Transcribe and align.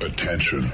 Attention. 0.00 0.72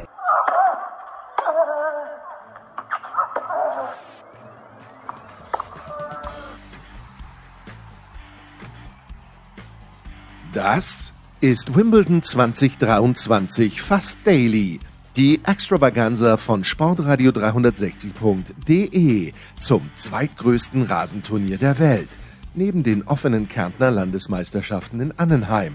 Das 10.52 11.14
ist 11.40 11.74
Wimbledon 11.74 12.22
2023 12.22 13.80
fast 13.80 14.18
daily. 14.24 14.78
Die 15.16 15.40
Extravaganza 15.44 16.36
von 16.36 16.62
Sportradio 16.62 17.30
360.de 17.30 19.32
zum 19.58 19.90
zweitgrößten 19.94 20.82
Rasenturnier 20.82 21.56
der 21.56 21.78
Welt, 21.78 22.10
neben 22.54 22.82
den 22.82 23.04
offenen 23.04 23.48
Kärntner 23.48 23.90
Landesmeisterschaften 23.90 25.00
in 25.00 25.18
Annenheim. 25.18 25.74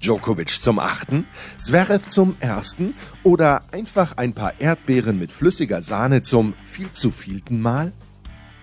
Djokovic 0.00 0.50
zum 0.60 0.78
achten, 0.78 1.26
Zverev 1.56 2.08
zum 2.08 2.36
ersten 2.40 2.94
oder 3.22 3.62
einfach 3.72 4.16
ein 4.16 4.32
paar 4.32 4.60
Erdbeeren 4.60 5.18
mit 5.18 5.32
flüssiger 5.32 5.82
Sahne 5.82 6.22
zum 6.22 6.54
viel 6.64 6.92
zu 6.92 7.10
vielten 7.10 7.60
Mal? 7.60 7.92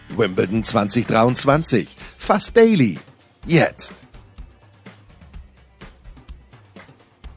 Wimbledon 0.10 0.64
2023, 0.64 1.88
fast 2.18 2.56
daily. 2.56 3.00
Jetzt. 3.46 3.96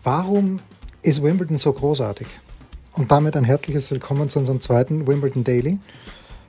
Warum 0.03 0.61
ist 1.03 1.23
Wimbledon 1.23 1.59
so 1.59 1.73
großartig? 1.73 2.27
Und 2.93 3.11
damit 3.11 3.37
ein 3.37 3.45
herzliches 3.45 3.91
Willkommen 3.91 4.31
zu 4.31 4.39
unserem 4.39 4.61
zweiten 4.61 5.07
Wimbledon 5.07 5.45
Daily, 5.45 5.79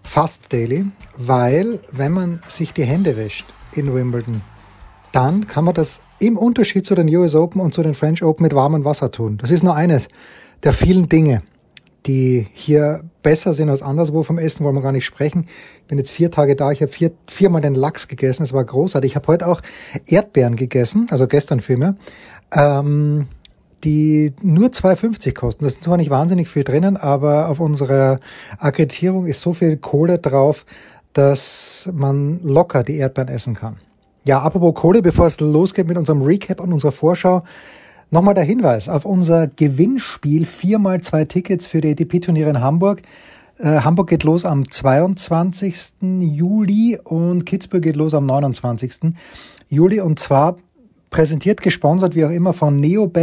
fast 0.03 0.51
Daily, 0.51 0.85
weil 1.17 1.81
wenn 1.91 2.11
man 2.11 2.41
sich 2.47 2.73
die 2.73 2.85
Hände 2.85 3.17
wäscht 3.17 3.45
in 3.73 3.93
Wimbledon, 3.93 4.41
dann 5.11 5.47
kann 5.47 5.65
man 5.65 5.73
das 5.73 6.01
im 6.19 6.37
Unterschied 6.37 6.85
zu 6.85 6.95
den 6.95 7.13
US 7.15 7.35
Open 7.35 7.61
und 7.61 7.73
zu 7.73 7.83
den 7.83 7.93
French 7.93 8.23
Open 8.23 8.43
mit 8.43 8.53
warmem 8.53 8.85
Wasser 8.85 9.11
tun. 9.11 9.37
Das 9.37 9.51
ist 9.51 9.63
nur 9.63 9.75
eines 9.75 10.07
der 10.63 10.73
vielen 10.73 11.09
Dinge, 11.09 11.41
die 12.05 12.47
hier 12.53 13.03
besser 13.23 13.53
sind 13.53 13.69
als 13.69 13.81
anderswo. 13.81 14.23
Vom 14.23 14.37
Essen 14.37 14.65
wollen 14.65 14.75
wir 14.75 14.81
gar 14.81 14.91
nicht 14.91 15.05
sprechen. 15.05 15.47
Ich 15.81 15.87
bin 15.87 15.97
jetzt 15.97 16.11
vier 16.11 16.31
Tage 16.31 16.55
da. 16.55 16.71
Ich 16.71 16.81
habe 16.81 16.91
vier, 16.91 17.11
viermal 17.27 17.61
den 17.61 17.75
Lachs 17.75 18.07
gegessen. 18.07 18.43
Es 18.43 18.53
war 18.53 18.63
großartig. 18.63 19.11
Ich 19.11 19.15
habe 19.15 19.27
heute 19.27 19.47
auch 19.47 19.61
Erdbeeren 20.07 20.55
gegessen, 20.55 21.07
also 21.09 21.27
gestern 21.27 21.61
mir. 21.67 21.95
Ähm, 22.53 23.27
die 23.83 24.33
nur 24.41 24.69
2,50 24.69 25.33
kosten. 25.33 25.63
Das 25.63 25.73
ist 25.73 25.83
zwar 25.83 25.97
nicht 25.97 26.09
wahnsinnig 26.09 26.49
viel 26.49 26.63
drinnen, 26.63 26.97
aber 26.97 27.47
auf 27.47 27.59
unserer 27.59 28.19
Akkreditierung 28.57 29.25
ist 29.25 29.39
so 29.39 29.53
viel 29.53 29.77
Kohle 29.77 30.19
drauf, 30.19 30.65
dass 31.13 31.89
man 31.93 32.41
locker 32.43 32.83
die 32.83 32.97
Erdbeeren 32.97 33.29
essen 33.29 33.55
kann. 33.55 33.77
Ja, 34.29 34.43
apropos 34.43 34.75
Kohle, 34.75 35.01
bevor 35.01 35.25
es 35.25 35.39
losgeht 35.39 35.87
mit 35.87 35.97
unserem 35.97 36.21
Recap 36.21 36.59
und 36.59 36.71
unserer 36.71 36.91
Vorschau, 36.91 37.41
nochmal 38.11 38.35
der 38.35 38.43
Hinweis 38.43 38.87
auf 38.87 39.03
unser 39.03 39.47
Gewinnspiel. 39.47 40.45
Viermal 40.45 41.01
zwei 41.01 41.25
Tickets 41.25 41.65
für 41.65 41.81
die 41.81 41.89
ATP-Turniere 41.89 42.51
in 42.51 42.61
Hamburg. 42.61 43.01
Äh, 43.57 43.79
Hamburg 43.79 44.07
geht 44.07 44.23
los 44.23 44.45
am 44.45 44.69
22. 44.69 45.93
Juli 46.19 46.99
und 47.03 47.47
Kitzbühel 47.47 47.81
geht 47.81 47.95
los 47.95 48.13
am 48.13 48.27
29. 48.27 49.15
Juli 49.67 49.99
und 49.99 50.19
zwar 50.19 50.57
präsentiert, 51.09 51.63
gesponsert, 51.63 52.13
wie 52.13 52.25
auch 52.25 52.29
immer, 52.29 52.53
von 52.53 52.75
neobet.de. 52.75 53.15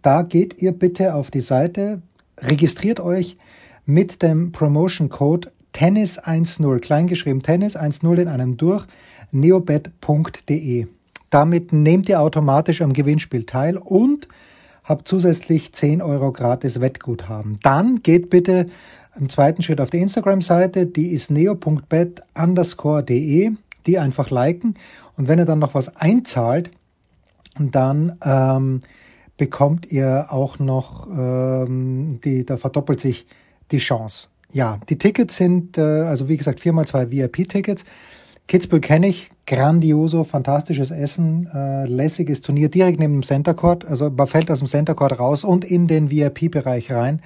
Da 0.00 0.22
geht 0.22 0.62
ihr 0.62 0.72
bitte 0.72 1.14
auf 1.14 1.30
die 1.30 1.42
Seite, 1.42 2.00
registriert 2.38 3.00
euch 3.00 3.36
mit 3.84 4.22
dem 4.22 4.50
Promotion 4.50 5.10
Code 5.10 5.50
Tennis10, 5.74 6.78
kleingeschrieben 6.78 7.42
Tennis10 7.42 8.16
in 8.18 8.28
einem 8.28 8.56
durch, 8.56 8.86
neobet.de. 9.32 10.86
Damit 11.30 11.72
nehmt 11.72 12.08
ihr 12.08 12.20
automatisch 12.20 12.82
am 12.82 12.92
Gewinnspiel 12.92 13.44
teil 13.44 13.76
und 13.76 14.28
habt 14.84 15.06
zusätzlich 15.06 15.72
10 15.72 16.02
Euro 16.02 16.32
gratis 16.32 16.80
Wettguthaben. 16.80 17.58
Dann 17.62 18.02
geht 18.02 18.30
bitte 18.30 18.66
im 19.18 19.28
zweiten 19.28 19.62
Schritt 19.62 19.80
auf 19.80 19.90
die 19.90 20.00
Instagram-Seite, 20.00 20.86
die 20.86 21.12
ist 21.12 21.30
neo.bet 21.30 22.22
die 23.86 23.98
einfach 23.98 24.30
liken 24.30 24.74
und 25.16 25.28
wenn 25.28 25.38
ihr 25.38 25.44
dann 25.44 25.58
noch 25.58 25.74
was 25.74 25.96
einzahlt, 25.96 26.70
dann 27.58 28.16
ähm, 28.24 28.80
bekommt 29.36 29.90
ihr 29.90 30.26
auch 30.30 30.58
noch, 30.58 31.06
ähm, 31.08 32.20
die, 32.24 32.44
da 32.44 32.56
verdoppelt 32.56 33.00
sich 33.00 33.26
die 33.70 33.78
Chance. 33.78 34.28
Ja, 34.52 34.78
die 34.88 34.98
Tickets 34.98 35.36
sind, 35.36 35.78
äh, 35.78 35.80
also 35.80 36.28
wie 36.28 36.36
gesagt, 36.36 36.60
viermal 36.60 36.86
zwei 36.86 37.10
VIP-Tickets. 37.10 37.84
Kitzbühel 38.50 38.80
kenne 38.80 39.06
ich, 39.06 39.30
grandioso, 39.46 40.24
fantastisches 40.24 40.90
Essen, 40.90 41.48
äh, 41.54 41.86
lässiges 41.86 42.40
Turnier 42.40 42.68
direkt 42.68 42.98
neben 42.98 43.12
dem 43.12 43.22
Center 43.22 43.54
Court. 43.54 43.84
Also 43.84 44.10
man 44.10 44.26
fällt 44.26 44.50
aus 44.50 44.58
dem 44.58 44.66
Center 44.66 44.96
Court 44.96 45.20
raus 45.20 45.44
und 45.44 45.64
in 45.64 45.86
den 45.86 46.10
VIP-Bereich 46.10 46.90
rein. 46.90 47.22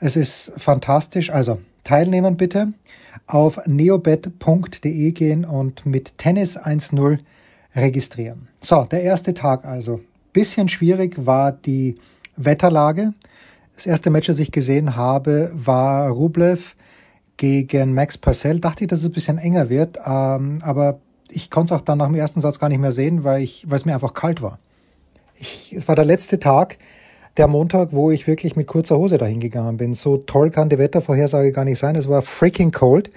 Es 0.00 0.16
ist 0.16 0.50
fantastisch. 0.56 1.30
Also 1.30 1.60
teilnehmen 1.84 2.36
bitte 2.36 2.72
auf 3.28 3.64
neobet.de 3.68 5.12
gehen 5.12 5.44
und 5.44 5.86
mit 5.86 6.18
Tennis 6.18 6.58
1.0 6.58 7.18
registrieren. 7.76 8.48
So, 8.60 8.84
der 8.90 9.04
erste 9.04 9.34
Tag 9.34 9.64
also. 9.64 10.00
Bisschen 10.32 10.68
schwierig 10.68 11.24
war 11.24 11.52
die 11.52 11.94
Wetterlage. 12.36 13.14
Das 13.76 13.86
erste 13.86 14.10
Match, 14.10 14.26
das 14.26 14.40
ich 14.40 14.50
gesehen 14.50 14.96
habe, 14.96 15.52
war 15.54 16.08
Rublev 16.08 16.74
gegen 17.42 17.92
Max 17.92 18.18
Purcell. 18.18 18.60
Dachte 18.60 18.84
ich, 18.84 18.88
dass 18.88 19.00
es 19.00 19.06
ein 19.06 19.12
bisschen 19.12 19.38
enger 19.38 19.68
wird, 19.68 19.98
ähm, 20.06 20.60
aber 20.62 21.00
ich 21.28 21.50
konnte 21.50 21.74
es 21.74 21.80
auch 21.80 21.84
dann 21.84 21.98
nach 21.98 22.06
dem 22.06 22.14
ersten 22.14 22.40
Satz 22.40 22.60
gar 22.60 22.68
nicht 22.68 22.78
mehr 22.78 22.92
sehen, 22.92 23.24
weil, 23.24 23.42
ich, 23.42 23.68
weil 23.68 23.76
es 23.76 23.84
mir 23.84 23.94
einfach 23.94 24.14
kalt 24.14 24.42
war. 24.42 24.60
Ich, 25.34 25.72
es 25.72 25.88
war 25.88 25.96
der 25.96 26.04
letzte 26.04 26.38
Tag, 26.38 26.78
der 27.36 27.48
Montag, 27.48 27.88
wo 27.90 28.12
ich 28.12 28.28
wirklich 28.28 28.54
mit 28.54 28.68
kurzer 28.68 28.96
Hose 28.96 29.18
dahin 29.18 29.40
gegangen 29.40 29.76
bin. 29.76 29.94
So 29.94 30.18
toll 30.18 30.50
kann 30.50 30.68
die 30.68 30.78
Wettervorhersage 30.78 31.50
gar 31.50 31.64
nicht 31.64 31.80
sein. 31.80 31.96
Es 31.96 32.08
war 32.08 32.22
freaking 32.22 32.70
cold. 32.70 33.10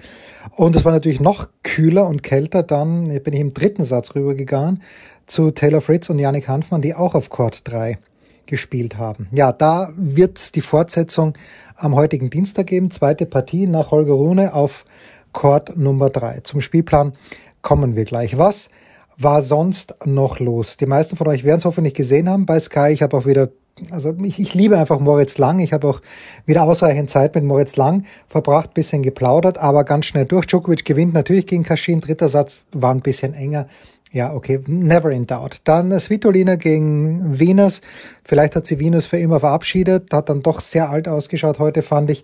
Und 0.55 0.75
es 0.75 0.85
war 0.85 0.91
natürlich 0.91 1.19
noch 1.19 1.49
kühler 1.61 2.07
und 2.07 2.23
kälter. 2.23 2.63
Dann 2.63 3.05
bin 3.21 3.33
ich 3.33 3.41
im 3.41 3.53
dritten 3.53 3.83
Satz 3.83 4.15
rübergegangen 4.15 4.81
zu 5.27 5.51
Taylor 5.51 5.81
Fritz 5.81 6.09
und 6.09 6.17
Yannick 6.17 6.47
Hanfmann, 6.47 6.81
die 6.81 6.95
auch 6.95 7.13
auf 7.13 7.29
Court 7.29 7.61
3 7.65 7.99
gespielt 8.47 8.97
haben. 8.97 9.27
Ja, 9.31 9.51
da 9.51 9.89
wird's 9.95 10.51
die 10.51 10.61
Fortsetzung 10.61 11.33
am 11.75 11.95
heutigen 11.95 12.29
Dienstag 12.29 12.67
geben. 12.67 12.91
Zweite 12.91 13.25
Partie 13.25 13.67
nach 13.67 13.91
Holger 13.91 14.13
Rune 14.13 14.53
auf 14.53 14.85
Court 15.33 15.75
Nummer 15.77 16.09
3. 16.09 16.41
Zum 16.41 16.61
Spielplan 16.61 17.13
kommen 17.61 17.95
wir 17.95 18.05
gleich. 18.05 18.37
Was 18.37 18.69
war 19.17 19.41
sonst 19.41 19.95
noch 20.05 20.39
los? 20.39 20.77
Die 20.77 20.85
meisten 20.85 21.15
von 21.15 21.27
euch 21.27 21.43
werden 21.43 21.59
es 21.59 21.65
hoffentlich 21.65 21.93
gesehen 21.93 22.29
haben 22.29 22.45
bei 22.45 22.59
Sky. 22.59 22.89
Ich 22.91 23.01
habe 23.01 23.17
auch 23.17 23.25
wieder 23.25 23.49
also 23.91 24.15
ich, 24.23 24.39
ich 24.39 24.53
liebe 24.53 24.77
einfach 24.77 24.99
Moritz 24.99 25.37
Lang. 25.37 25.59
Ich 25.59 25.73
habe 25.73 25.87
auch 25.87 26.01
wieder 26.45 26.63
ausreichend 26.63 27.09
Zeit 27.09 27.35
mit 27.35 27.43
Moritz 27.43 27.75
Lang 27.75 28.05
verbracht, 28.27 28.73
bisschen 28.73 29.03
geplaudert, 29.03 29.57
aber 29.57 29.83
ganz 29.83 30.05
schnell 30.05 30.25
durch. 30.25 30.45
Djokovic 30.45 30.85
gewinnt 30.85 31.13
natürlich 31.13 31.45
gegen 31.45 31.63
Kaschin. 31.63 32.01
Dritter 32.01 32.29
Satz 32.29 32.67
war 32.71 32.93
ein 32.93 33.01
bisschen 33.01 33.33
enger. 33.33 33.67
Ja, 34.15 34.33
okay, 34.33 34.61
never 34.65 35.11
in 35.11 35.27
doubt. 35.27 35.59
Dann 35.65 35.99
Svitolina 35.99 36.55
gegen 36.55 37.37
Venus. 37.37 37.81
Vielleicht 38.23 38.55
hat 38.55 38.65
sie 38.65 38.79
Venus 38.79 39.07
für 39.07 39.17
immer 39.17 39.41
verabschiedet. 39.41 40.13
Hat 40.13 40.29
dann 40.29 40.41
doch 40.41 40.61
sehr 40.61 40.89
alt 40.89 41.09
ausgeschaut 41.09 41.59
heute, 41.59 41.81
fand 41.81 42.09
ich. 42.09 42.23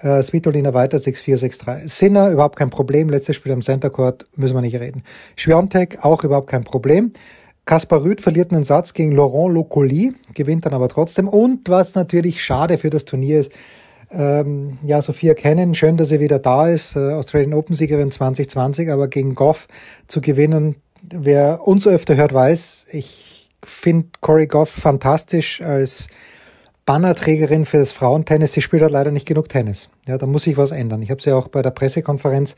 Äh, 0.00 0.22
Svitolina 0.22 0.72
weiter 0.72 0.96
6-4, 0.96 1.36
6-3. 1.36 1.88
Sinner, 1.88 2.30
überhaupt 2.30 2.56
kein 2.56 2.70
Problem. 2.70 3.10
Letztes 3.10 3.36
Spiel 3.36 3.52
am 3.52 3.60
Center 3.60 3.90
Court, 3.90 4.24
müssen 4.34 4.54
wir 4.54 4.62
nicht 4.62 4.80
reden. 4.80 5.02
Schwiontek, 5.36 6.06
auch 6.06 6.24
überhaupt 6.24 6.48
kein 6.48 6.64
Problem. 6.64 7.12
Kaspar 7.66 8.02
Rüth 8.02 8.22
verliert 8.22 8.50
einen 8.50 8.64
Satz 8.64 8.94
gegen 8.94 9.12
Laurent 9.12 9.52
Locoli, 9.52 10.14
gewinnt 10.32 10.64
dann 10.64 10.72
aber 10.72 10.88
trotzdem. 10.88 11.28
Und 11.28 11.68
was 11.68 11.94
natürlich 11.94 12.42
schade 12.42 12.78
für 12.78 12.88
das 12.88 13.04
Turnier 13.04 13.40
ist, 13.40 13.52
ähm, 14.10 14.78
ja, 14.86 15.02
Sophia 15.02 15.34
Kennen, 15.34 15.74
schön, 15.74 15.98
dass 15.98 16.08
sie 16.08 16.20
wieder 16.20 16.38
da 16.38 16.66
ist, 16.66 16.96
äh, 16.96 17.12
Australian 17.12 17.52
Open 17.52 17.74
Siegerin 17.74 18.10
2020, 18.10 18.90
aber 18.90 19.08
gegen 19.08 19.34
Goff 19.34 19.68
zu 20.06 20.22
gewinnen, 20.22 20.76
wer 21.02 21.66
uns 21.66 21.86
öfter 21.86 22.16
hört, 22.16 22.32
weiß, 22.32 22.86
ich 22.92 23.50
finde 23.64 24.08
Corey 24.20 24.46
Goff 24.46 24.70
fantastisch 24.70 25.60
als 25.60 26.08
Bannerträgerin 26.86 27.64
für 27.64 27.78
das 27.78 27.90
Frauentennis. 27.90 28.52
Sie 28.52 28.62
spielt 28.62 28.82
halt 28.82 28.92
leider 28.92 29.10
nicht 29.10 29.26
genug 29.26 29.48
Tennis. 29.48 29.90
Ja, 30.06 30.18
da 30.18 30.26
muss 30.26 30.44
sich 30.44 30.56
was 30.56 30.70
ändern. 30.70 31.02
Ich 31.02 31.10
habe 31.10 31.20
sie 31.20 31.32
auch 31.32 31.48
bei 31.48 31.60
der 31.60 31.72
Pressekonferenz 31.72 32.54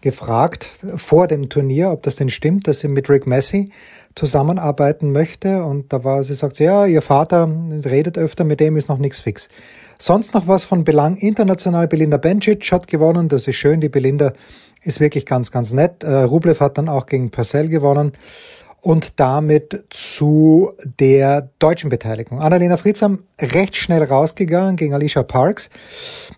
gefragt 0.00 0.68
vor 0.94 1.26
dem 1.26 1.48
Turnier, 1.48 1.90
ob 1.90 2.04
das 2.04 2.14
denn 2.14 2.28
stimmt, 2.28 2.68
dass 2.68 2.78
sie 2.78 2.86
mit 2.86 3.10
Rick 3.10 3.26
Messi 3.26 3.72
zusammenarbeiten 4.14 5.10
möchte. 5.10 5.64
Und 5.64 5.92
da 5.92 6.04
war 6.04 6.22
sie 6.22 6.34
sagt, 6.34 6.60
ja, 6.60 6.86
ihr 6.86 7.02
Vater 7.02 7.50
redet 7.84 8.18
öfter, 8.18 8.44
mit 8.44 8.60
dem 8.60 8.76
ist 8.76 8.88
noch 8.88 8.98
nichts 8.98 9.18
fix. 9.18 9.48
Sonst 9.98 10.32
noch 10.32 10.46
was 10.46 10.64
von 10.64 10.84
Belang 10.84 11.16
international. 11.16 11.88
Belinda 11.88 12.18
Bencic 12.18 12.70
hat 12.70 12.86
gewonnen, 12.86 13.28
das 13.28 13.48
ist 13.48 13.56
schön. 13.56 13.80
Die 13.80 13.88
Belinda 13.88 14.32
ist 14.82 15.00
wirklich 15.00 15.26
ganz, 15.26 15.50
ganz 15.50 15.72
nett. 15.72 16.04
Äh, 16.04 16.22
Rublev 16.22 16.60
hat 16.60 16.78
dann 16.78 16.88
auch 16.88 17.06
gegen 17.06 17.30
Purcell 17.30 17.68
gewonnen 17.68 18.12
und 18.82 19.20
damit 19.20 19.84
zu 19.90 20.72
der 20.98 21.48
deutschen 21.60 21.88
Beteiligung. 21.88 22.40
Annalena 22.40 22.76
Friedsam 22.76 23.20
recht 23.40 23.76
schnell 23.76 24.02
rausgegangen 24.02 24.76
gegen 24.76 24.92
Alicia 24.92 25.22
Parks. 25.22 25.70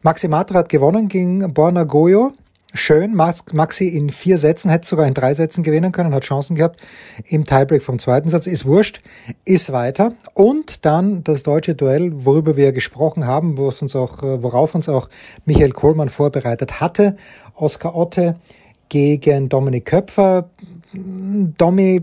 Maxi 0.03 0.29
Matra 0.29 0.59
hat 0.59 0.69
gewonnen 0.69 1.09
gegen 1.09 1.55
Borna 1.55 1.85
Goyo. 1.85 2.33
schön. 2.75 3.15
Maxi 3.15 3.87
in 3.87 4.11
vier 4.11 4.37
Sätzen, 4.37 4.69
hätte 4.69 4.87
sogar 4.87 5.07
in 5.07 5.15
drei 5.15 5.33
Sätzen 5.33 5.63
gewinnen 5.63 5.93
können, 5.93 6.13
hat 6.13 6.25
Chancen 6.25 6.57
gehabt 6.57 6.81
im 7.25 7.45
Tiebreak 7.45 7.83
vom 7.83 7.99
zweiten 7.99 8.29
Satz. 8.29 8.47
Ist 8.47 8.67
wurscht, 8.67 9.01
ist 9.45 9.73
weiter. 9.73 10.13
Und 10.35 10.85
dann 10.85 11.25
das 11.25 11.45
deutsche 11.45 11.75
Duell, 11.75 12.11
worüber 12.13 12.57
wir 12.57 12.73
gesprochen 12.73 13.27
haben, 13.27 13.57
uns 13.57 13.97
auch, 13.97 14.23
äh, 14.23 14.43
worauf 14.43 14.75
uns 14.75 14.89
auch 14.89 15.09
Michael 15.47 15.71
Kohlmann 15.71 16.09
vorbereitet 16.09 16.81
hatte. 16.81 17.17
Oskar 17.57 17.95
Otte 17.95 18.37
gegen 18.89 19.49
Dominik 19.49 19.87
Köpfer. 19.87 20.49
Domi 20.93 22.03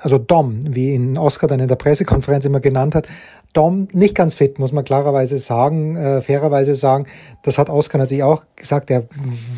also 0.00 0.18
Dom, 0.18 0.60
wie 0.74 0.94
ihn 0.94 1.16
Oscar 1.16 1.46
dann 1.46 1.60
in 1.60 1.68
der 1.68 1.76
Pressekonferenz 1.76 2.44
immer 2.44 2.60
genannt 2.60 2.94
hat, 2.94 3.06
Dom 3.52 3.88
nicht 3.92 4.14
ganz 4.14 4.34
fit, 4.34 4.58
muss 4.60 4.72
man 4.72 4.84
klarerweise 4.84 5.38
sagen, 5.38 5.96
äh, 5.96 6.20
fairerweise 6.20 6.76
sagen. 6.76 7.06
Das 7.42 7.58
hat 7.58 7.68
Oscar 7.68 7.98
natürlich 7.98 8.22
auch 8.22 8.44
gesagt. 8.54 8.90
Er 8.90 9.04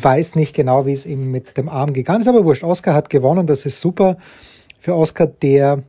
weiß 0.01 0.35
nicht 0.35 0.55
genau, 0.55 0.87
wie 0.87 0.93
es 0.93 1.05
ihm 1.05 1.29
mit 1.29 1.57
dem 1.57 1.69
Arm 1.69 1.93
gegangen 1.93 2.21
ist, 2.21 2.27
aber 2.27 2.43
wurscht. 2.43 2.63
Oscar 2.63 2.95
hat 2.95 3.11
gewonnen, 3.11 3.45
das 3.45 3.65
ist 3.65 3.79
super 3.79 4.17
für 4.79 4.95
Oscar, 4.95 5.27
der 5.27 5.83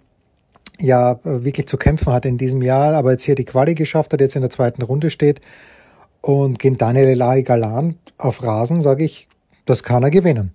ja 0.78 1.12
äh, 1.12 1.44
wirklich 1.44 1.66
zu 1.66 1.78
kämpfen 1.78 2.12
hat 2.12 2.26
in 2.26 2.36
diesem 2.36 2.60
Jahr, 2.60 2.94
aber 2.94 3.12
jetzt 3.12 3.22
hier 3.22 3.36
die 3.36 3.44
Quali 3.44 3.74
geschafft 3.74 4.12
hat, 4.12 4.20
jetzt 4.20 4.36
in 4.36 4.42
der 4.42 4.50
zweiten 4.50 4.82
Runde 4.82 5.08
steht 5.08 5.40
und 6.24 6.58
gegen 6.58 6.78
Daniel 6.78 7.08
Elai 7.08 7.42
Galan 7.42 7.96
auf 8.16 8.42
Rasen, 8.42 8.80
sage 8.80 9.04
ich, 9.04 9.28
das 9.66 9.82
kann 9.82 10.02
er 10.02 10.10
gewinnen. 10.10 10.52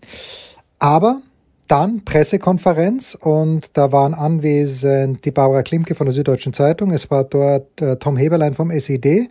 Aber 0.79 1.21
dann 1.67 2.03
Pressekonferenz 2.03 3.15
und 3.15 3.77
da 3.77 3.91
waren 3.91 4.15
anwesend 4.15 5.23
die 5.25 5.31
Barbara 5.31 5.61
Klimke 5.61 5.93
von 5.93 6.07
der 6.07 6.13
Süddeutschen 6.13 6.53
Zeitung, 6.53 6.91
es 6.91 7.11
war 7.11 7.23
dort 7.23 7.79
äh, 7.81 7.97
Tom 7.97 8.17
Heberlein 8.17 8.55
vom 8.55 8.71
SED, 8.71 9.29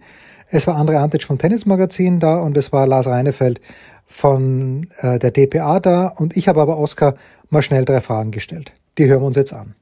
es 0.49 0.67
war 0.69 0.76
André 0.76 0.99
Antic 0.99 1.25
vom 1.25 1.38
Tennismagazin 1.38 2.20
da 2.20 2.38
und 2.38 2.56
es 2.56 2.73
war 2.73 2.87
Lars 2.87 3.08
Reinefeld 3.08 3.61
von 4.06 4.87
äh, 4.99 5.19
der 5.19 5.32
DPA 5.32 5.81
da 5.81 6.06
und 6.06 6.37
ich 6.37 6.46
habe 6.46 6.62
aber 6.62 6.79
Oskar 6.79 7.17
mal 7.50 7.62
schnell 7.62 7.84
drei 7.84 8.00
Fragen 8.00 8.31
gestellt. 8.31 8.73
Die 8.96 9.06
hören 9.06 9.23
wir 9.23 9.26
uns 9.26 9.37
jetzt 9.37 9.52
an. 9.52 9.75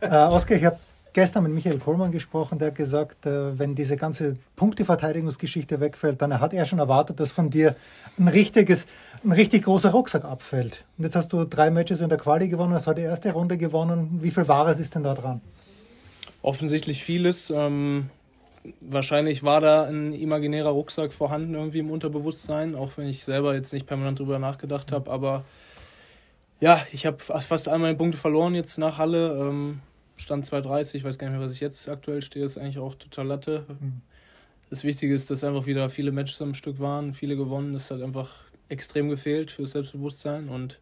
äh, 0.00 0.08
Oskar, 0.08 0.56
ich 0.56 0.64
habe 0.64 0.78
gestern 1.14 1.44
mit 1.44 1.52
Michael 1.52 1.78
Kohlmann 1.78 2.12
gesprochen, 2.12 2.58
der 2.58 2.68
hat 2.68 2.74
gesagt, 2.74 3.24
äh, 3.24 3.58
wenn 3.58 3.74
diese 3.74 3.96
ganze 3.96 4.36
Punkteverteidigungsgeschichte 4.56 5.80
wegfällt, 5.80 6.20
dann 6.20 6.38
hat 6.38 6.52
er 6.52 6.66
schon 6.66 6.80
erwartet, 6.80 7.20
dass 7.20 7.30
von 7.30 7.48
dir 7.48 7.74
ein 8.18 8.28
richtiges, 8.28 8.86
ein 9.24 9.32
richtig 9.32 9.64
großer 9.64 9.92
Rucksack 9.92 10.24
abfällt. 10.24 10.84
Und 10.98 11.04
jetzt 11.04 11.16
hast 11.16 11.32
du 11.32 11.44
drei 11.44 11.70
Matches 11.70 12.02
in 12.02 12.10
der 12.10 12.18
Quali 12.18 12.48
gewonnen, 12.48 12.74
das 12.74 12.86
war 12.86 12.94
die 12.94 13.02
erste 13.02 13.32
Runde 13.32 13.56
gewonnen. 13.56 14.18
Wie 14.20 14.30
viel 14.30 14.46
Wahres 14.48 14.78
ist 14.78 14.94
denn 14.94 15.04
da 15.04 15.14
dran? 15.14 15.40
Offensichtlich 16.42 17.02
vieles. 17.02 17.48
Ähm, 17.48 18.10
wahrscheinlich 18.80 19.44
war 19.44 19.60
da 19.60 19.84
ein 19.84 20.12
imaginärer 20.12 20.70
Rucksack 20.70 21.12
vorhanden 21.12 21.54
irgendwie 21.54 21.78
im 21.78 21.90
Unterbewusstsein, 21.90 22.74
auch 22.74 22.90
wenn 22.96 23.06
ich 23.08 23.24
selber 23.24 23.54
jetzt 23.54 23.72
nicht 23.72 23.86
permanent 23.86 24.18
drüber 24.18 24.38
nachgedacht 24.38 24.92
habe. 24.92 25.10
Aber 25.10 25.44
ja, 26.60 26.80
ich 26.92 27.06
habe 27.06 27.18
fast 27.18 27.68
all 27.68 27.78
meine 27.78 27.96
Punkte 27.96 28.18
verloren 28.18 28.54
jetzt 28.54 28.78
nach 28.78 28.98
Halle. 28.98 29.38
Ähm, 29.38 29.80
Stand 30.16 30.46
2,30, 30.46 30.96
ich 30.96 31.04
weiß 31.04 31.18
gar 31.18 31.28
nicht 31.28 31.36
mehr, 31.36 31.44
was 31.44 31.52
ich 31.52 31.60
jetzt 31.60 31.88
aktuell 31.88 32.22
stehe, 32.22 32.44
ist 32.44 32.58
eigentlich 32.58 32.78
auch 32.78 32.94
total 32.94 33.26
Latte. 33.26 33.64
Mhm. 33.68 34.00
Das 34.70 34.84
Wichtige 34.84 35.14
ist, 35.14 35.30
dass 35.30 35.44
einfach 35.44 35.66
wieder 35.66 35.88
viele 35.90 36.12
Matches 36.12 36.40
am 36.40 36.54
Stück 36.54 36.80
waren, 36.80 37.14
viele 37.14 37.36
gewonnen. 37.36 37.74
Das 37.74 37.90
hat 37.90 38.02
einfach 38.02 38.30
extrem 38.68 39.08
gefehlt 39.08 39.50
für 39.50 39.62
das 39.62 39.72
Selbstbewusstsein 39.72 40.48
und 40.48 40.78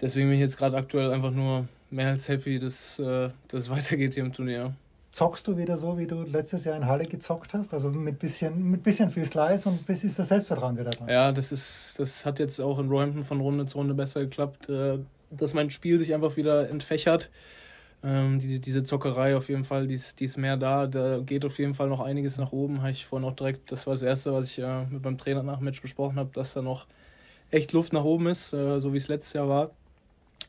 deswegen 0.00 0.28
bin 0.28 0.34
ich 0.34 0.40
jetzt 0.40 0.58
gerade 0.58 0.76
aktuell 0.76 1.12
einfach 1.12 1.30
nur 1.30 1.68
mehr 1.90 2.08
als 2.08 2.28
happy, 2.28 2.58
dass 2.58 2.98
äh, 2.98 3.30
das 3.48 3.70
weitergeht 3.70 4.14
hier 4.14 4.24
im 4.24 4.32
Turnier. 4.32 4.74
Zockst 5.12 5.46
du 5.48 5.56
wieder 5.56 5.76
so, 5.76 5.98
wie 5.98 6.06
du 6.06 6.22
letztes 6.22 6.64
Jahr 6.64 6.76
in 6.76 6.86
Halle 6.86 7.04
gezockt 7.04 7.52
hast? 7.52 7.74
Also 7.74 7.90
mit 7.90 8.20
bisschen, 8.20 8.70
mit 8.70 8.82
bisschen 8.84 9.10
viel 9.10 9.24
Slice 9.24 9.68
und 9.68 9.84
bis 9.84 10.04
ist 10.04 10.18
das 10.18 10.28
Selbstvertrauen 10.28 10.78
wieder 10.78 10.90
dran? 10.90 11.08
Ja, 11.08 11.32
das 11.32 11.50
ist, 11.50 11.98
das 11.98 12.24
hat 12.24 12.38
jetzt 12.38 12.60
auch 12.60 12.78
in 12.78 12.88
Roehampton 12.88 13.24
von 13.24 13.40
Runde 13.40 13.66
zu 13.66 13.78
Runde 13.78 13.94
besser 13.94 14.20
geklappt, 14.20 14.68
äh, 14.68 14.98
dass 15.30 15.52
mein 15.52 15.70
Spiel 15.70 15.98
sich 15.98 16.14
einfach 16.14 16.36
wieder 16.36 16.70
entfächert 16.70 17.28
ähm, 18.02 18.38
die, 18.38 18.60
diese 18.60 18.82
Zockerei 18.82 19.36
auf 19.36 19.48
jeden 19.48 19.64
Fall, 19.64 19.86
die 19.86 19.94
ist, 19.94 20.20
die 20.20 20.24
ist 20.24 20.38
mehr 20.38 20.56
da. 20.56 20.86
Da 20.86 21.18
geht 21.18 21.44
auf 21.44 21.58
jeden 21.58 21.74
Fall 21.74 21.88
noch 21.88 22.00
einiges 22.00 22.38
nach 22.38 22.52
oben. 22.52 22.80
Habe 22.80 22.92
ich 22.92 23.06
vorhin 23.06 23.28
auch 23.28 23.34
direkt, 23.36 23.70
das 23.70 23.86
war 23.86 23.94
das 23.94 24.02
Erste, 24.02 24.32
was 24.32 24.50
ich 24.50 24.58
äh, 24.58 24.84
mit 24.86 25.04
meinem 25.04 25.18
Trainer 25.18 25.42
nach 25.42 25.58
dem 25.58 25.64
Match 25.64 25.82
besprochen 25.82 26.16
habe, 26.16 26.30
dass 26.32 26.54
da 26.54 26.62
noch 26.62 26.86
echt 27.50 27.72
Luft 27.72 27.92
nach 27.92 28.04
oben 28.04 28.28
ist, 28.28 28.52
äh, 28.52 28.78
so 28.80 28.92
wie 28.92 28.96
es 28.96 29.08
letztes 29.08 29.34
Jahr 29.34 29.48
war. 29.48 29.70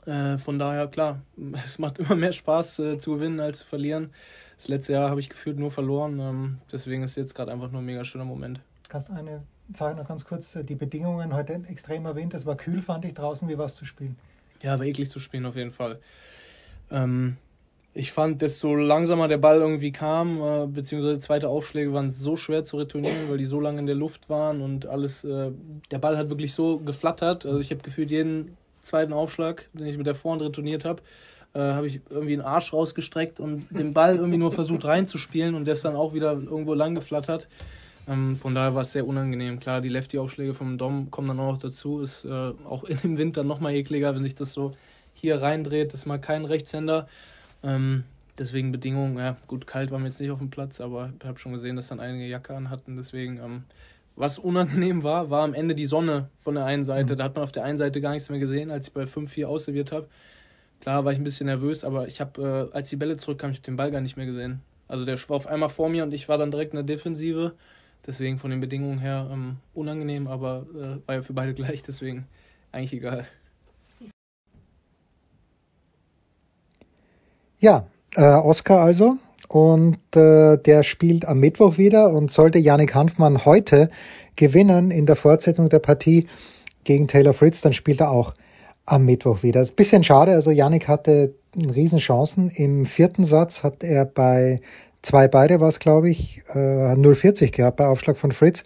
Äh, 0.06 0.38
von 0.38 0.58
daher, 0.58 0.88
klar, 0.88 1.22
es 1.66 1.78
macht 1.80 2.00
immer 2.00 2.16
mehr 2.16 2.32
Spaß 2.32 2.80
äh, 2.80 2.98
zu 2.98 3.16
gewinnen 3.16 3.40
als 3.40 3.60
zu 3.60 3.68
verlieren. 3.68 4.12
Das 4.58 4.68
letzte 4.68 4.94
Jahr 4.94 5.10
habe 5.10 5.20
ich 5.20 5.30
gefühlt 5.30 5.58
nur 5.58 5.72
verloren. 5.72 6.20
Ähm, 6.20 6.58
deswegen 6.72 7.04
ist 7.04 7.18
jetzt 7.18 7.36
gerade 7.36 7.52
einfach 7.52 7.72
nur 7.72 7.82
ein 7.82 7.86
mega 7.86 8.04
schöner 8.04 8.26
Moment. 8.26 8.62
Kannst 8.88 9.10
du 9.10 9.14
eine 9.14 9.44
Sache 9.74 9.96
noch 9.96 10.08
ganz 10.08 10.26
kurz, 10.26 10.56
äh, 10.56 10.64
die 10.64 10.76
Bedingungen 10.76 11.34
heute 11.34 11.54
extrem 11.68 12.06
erwähnt, 12.06 12.34
es 12.34 12.46
war 12.46 12.56
kühl, 12.56 12.82
fand 12.82 13.06
ich 13.06 13.14
draußen, 13.14 13.48
wie 13.50 13.58
war 13.58 13.66
es 13.66 13.76
zu 13.76 13.86
spielen? 13.86 14.18
Ja, 14.62 14.78
war 14.78 14.86
eklig 14.86 15.10
zu 15.10 15.20
spielen 15.20 15.46
auf 15.46 15.56
jeden 15.56 15.72
Fall. 15.72 16.00
Ähm, 16.92 17.38
ich 17.94 18.12
fand, 18.14 18.42
desto 18.42 18.76
langsamer 18.76 19.28
der 19.28 19.38
Ball 19.38 19.58
irgendwie 19.58 19.92
kam, 19.92 20.40
äh, 20.42 20.66
beziehungsweise 20.66 21.18
zweite 21.18 21.50
Aufschläge 21.50 21.92
waren 21.94 22.12
so 22.12 22.38
schwer 22.38 22.64
zu 22.64 22.78
retournieren, 22.78 23.30
weil 23.30 23.38
die 23.38 23.46
so 23.46 23.60
lange 23.60 23.80
in 23.80 23.86
der 23.86 23.96
Luft 23.96 24.30
waren 24.30 24.62
und 24.62 24.86
alles, 24.86 25.24
äh, 25.24 25.52
der 25.92 26.00
Ball 26.00 26.18
hat 26.18 26.30
wirklich 26.30 26.54
so 26.54 26.80
geflattert. 26.80 27.46
Also 27.46 27.60
ich 27.60 27.70
habe 27.72 27.82
gefühlt 27.82 28.10
jeden 28.10 28.56
zweiten 28.82 29.12
Aufschlag, 29.12 29.68
den 29.74 29.88
ich 29.88 29.98
mit 29.98 30.08
der 30.08 30.16
Vorhand 30.16 30.42
retourniert 30.42 30.86
habe, 30.86 31.02
äh, 31.54 31.60
habe 31.60 31.88
ich 31.88 32.00
irgendwie 32.10 32.34
einen 32.34 32.44
Arsch 32.44 32.72
rausgestreckt 32.72 33.42
und 33.42 33.68
den 33.72 33.94
Ball 33.94 34.16
irgendwie 34.16 34.38
nur 34.38 34.52
versucht 34.52 34.86
reinzuspielen 34.86 35.54
und 35.56 35.66
der 35.66 35.74
ist 35.74 35.84
dann 35.84 35.98
auch 35.98 36.14
wieder 36.14 36.32
irgendwo 36.32 36.74
lang 36.74 36.96
geflattert. 36.96 37.50
Ähm, 38.08 38.38
von 38.38 38.56
daher 38.56 38.74
war 38.74 38.84
es 38.84 38.94
sehr 38.94 39.06
unangenehm. 39.06 39.60
Klar, 39.60 39.82
die 39.82 39.90
Lefty-Aufschläge 39.90 40.54
vom 40.54 40.78
Dom 40.78 41.12
kommen 41.12 41.28
dann 41.28 41.40
auch 41.42 41.52
noch 41.52 41.60
dazu. 41.60 42.00
Ist 42.00 42.24
äh, 42.24 42.54
auch 42.70 42.86
dem 43.04 43.18
Winter 43.18 43.44
nochmal 43.44 43.74
ekliger, 43.74 44.16
wenn 44.16 44.24
sich 44.24 44.36
das 44.36 44.54
so 44.54 44.74
hier 45.14 45.42
reindreht. 45.42 45.94
Das 45.94 46.02
ist 46.02 46.06
mal 46.06 46.20
kein 46.20 46.46
Rechtshänder. 46.46 47.08
Ähm, 47.64 48.04
deswegen 48.38 48.72
Bedingungen, 48.72 49.18
ja, 49.18 49.38
gut, 49.48 49.68
kalt 49.68 49.92
waren 49.92 50.02
wir 50.02 50.08
jetzt 50.08 50.20
nicht 50.20 50.32
auf 50.32 50.40
dem 50.40 50.50
Platz, 50.50 50.82
aber 50.82 51.14
ich 51.20 51.26
habe 51.26 51.40
schon 51.40 51.54
gesehen, 51.54 51.76
dass 51.76 51.88
dann 51.88 52.00
einige 52.00 52.26
Jacke 52.26 52.56
an 52.56 52.70
hatten. 52.70 52.98
Deswegen, 52.98 53.38
ähm, 53.38 53.64
was 54.16 54.40
unangenehm 54.40 55.04
war, 55.04 55.30
war 55.30 55.44
am 55.44 55.54
Ende 55.54 55.76
die 55.76 55.86
Sonne 55.86 56.30
von 56.40 56.56
der 56.56 56.66
einen 56.66 56.84
Seite. 56.84 57.14
Mhm. 57.14 57.18
Da 57.18 57.24
hat 57.26 57.36
man 57.36 57.44
auf 57.44 57.52
der 57.52 57.64
einen 57.64 57.78
Seite 57.78 58.02
gar 58.02 58.12
nichts 58.12 58.30
mehr 58.30 58.40
gesehen, 58.40 58.72
als 58.72 58.88
ich 58.88 58.94
bei 58.94 59.04
5-4 59.04 59.46
ausserviert 59.46 59.92
habe. 59.92 60.08
Klar 60.82 61.06
war 61.06 61.12
ich 61.12 61.20
ein 61.20 61.24
bisschen 61.24 61.46
nervös, 61.46 61.84
aber 61.84 62.08
ich 62.08 62.20
habe, 62.20 62.70
äh, 62.72 62.76
als 62.76 62.90
die 62.90 62.96
Bälle 62.96 63.18
zurückkamen, 63.18 63.52
ich 63.52 63.60
habe 63.60 63.66
den 63.66 63.78
Ball 63.78 63.92
gar 63.92 64.02
nicht 64.02 64.18
mehr 64.18 64.26
gesehen. 64.26 64.62
Also 64.88 65.06
der 65.06 65.18
war 65.30 65.36
auf 65.36 65.48
einmal 65.48 65.70
vor 65.70 65.90
mir 65.90 66.04
und 66.04 66.14
ich 66.14 66.28
war 66.28 66.38
dann 66.38 66.52
direkt 66.52 66.74
in 66.74 66.78
der 66.78 66.84
Defensive. 66.84 67.54
Deswegen 68.06 68.40
von 68.40 68.50
den 68.50 68.60
Bedingungen 68.60 68.98
her 68.98 69.30
ähm, 69.32 69.58
unangenehm, 69.74 70.28
aber 70.28 70.66
äh, 70.74 71.08
war 71.08 71.16
ja 71.16 71.22
für 71.22 71.34
beide 71.34 71.54
gleich, 71.56 71.84
deswegen 71.84 72.26
eigentlich 72.72 72.94
egal. 72.94 73.28
Ja, 77.62 77.86
äh, 78.16 78.24
Oscar 78.24 78.82
also. 78.82 79.18
Und 79.48 80.00
äh, 80.16 80.58
der 80.58 80.84
spielt 80.84 81.28
am 81.28 81.40
Mittwoch 81.40 81.78
wieder 81.78 82.12
und 82.12 82.32
sollte 82.32 82.58
Yannick 82.58 82.96
Hanfmann 82.96 83.46
heute 83.46 83.90
gewinnen 84.36 84.92
in 84.92 85.06
der 85.06 85.16
Fortsetzung 85.16 85.70
der 85.70 85.80
Partie 85.80 86.28
gegen 86.84 87.08
Taylor 87.08 87.34
Fritz, 87.34 87.62
dann 87.62 87.74
spielt 87.74 88.02
er 88.02 88.12
auch 88.12 88.34
am 88.86 89.06
Mittwoch 89.06 89.44
wieder. 89.44 89.62
Ist 89.62 89.74
ein 89.74 89.76
bisschen 89.76 90.04
schade, 90.04 90.32
also 90.32 90.52
Yannick 90.52 90.88
hatte 90.88 91.36
riesen 91.56 92.00
Chancen. 92.00 92.50
Im 92.50 92.86
vierten 92.86 93.26
Satz 93.26 93.62
hat 93.62 93.84
er 93.84 94.06
bei 94.06 94.60
zwei 95.04 95.28
beide 95.28 95.60
war 95.60 95.68
es, 95.68 95.80
glaube 95.80 96.10
ich, 96.10 96.42
äh, 96.56 96.96
0,40 96.96 97.52
gehabt 97.52 97.78
bei 97.78 97.86
Aufschlag 97.86 98.18
von 98.18 98.32
Fritz. 98.32 98.64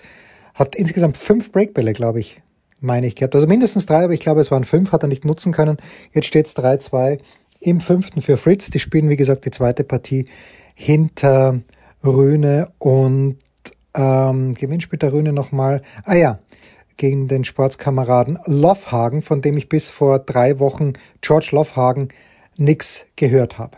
Hat 0.53 0.75
insgesamt 0.75 1.17
fünf 1.17 1.51
Breakbälle, 1.51 1.91
glaube 1.91 2.21
ich, 2.21 2.41
meine 2.79 3.07
ich, 3.07 3.15
gehabt. 3.15 3.35
Also 3.35 3.47
mindestens 3.47 3.87
drei, 3.87 4.05
aber 4.05 4.13
ich 4.13 4.21
glaube, 4.21 4.39
es 4.39 4.51
waren 4.51 4.63
fünf, 4.63 4.91
hat 4.93 5.03
er 5.03 5.09
nicht 5.09 5.25
nutzen 5.25 5.51
können. 5.51 5.77
Jetzt 6.13 6.27
steht 6.27 6.45
es 6.45 6.55
3-2 6.55 7.19
im 7.65 7.81
fünften 7.81 8.22
für 8.22 8.38
Fritz. 8.38 8.69
Die 8.69 8.79
spielen, 8.79 9.10
wie 9.10 9.15
gesagt, 9.15 9.45
die 9.45 9.51
zweite 9.51 9.84
Partie 9.84 10.25
hinter 10.75 11.62
Röhne 12.03 12.69
und 12.77 13.38
ähm, 13.95 14.53
gewinnt 14.53 14.84
später 14.84 15.12
Röhne 15.12 15.34
nochmal. 15.34 15.81
Ah 16.03 16.15
ja, 16.15 16.39
gegen 16.98 17.27
den 17.27 17.43
Sportskameraden 17.43 18.38
Lofhagen, 18.45 19.22
von 19.22 19.41
dem 19.41 19.57
ich 19.57 19.67
bis 19.67 19.89
vor 19.89 20.19
drei 20.19 20.60
Wochen 20.60 20.93
George 21.22 21.50
Lofhagen 21.51 22.10
nix 22.55 23.05
gehört 23.15 23.57
habe. 23.57 23.77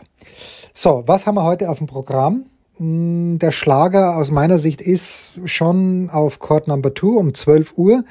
So, 0.72 1.04
was 1.06 1.26
haben 1.26 1.36
wir 1.36 1.44
heute 1.44 1.70
auf 1.70 1.78
dem 1.78 1.86
Programm? 1.86 2.44
Hm, 2.76 3.38
der 3.38 3.52
Schlager 3.52 4.16
aus 4.16 4.30
meiner 4.30 4.58
Sicht 4.58 4.82
ist 4.82 5.40
schon 5.46 6.10
auf 6.10 6.38
Court 6.40 6.68
Number 6.68 6.94
2 6.94 7.06
um 7.06 7.34
12 7.34 7.78
Uhr 7.78 8.04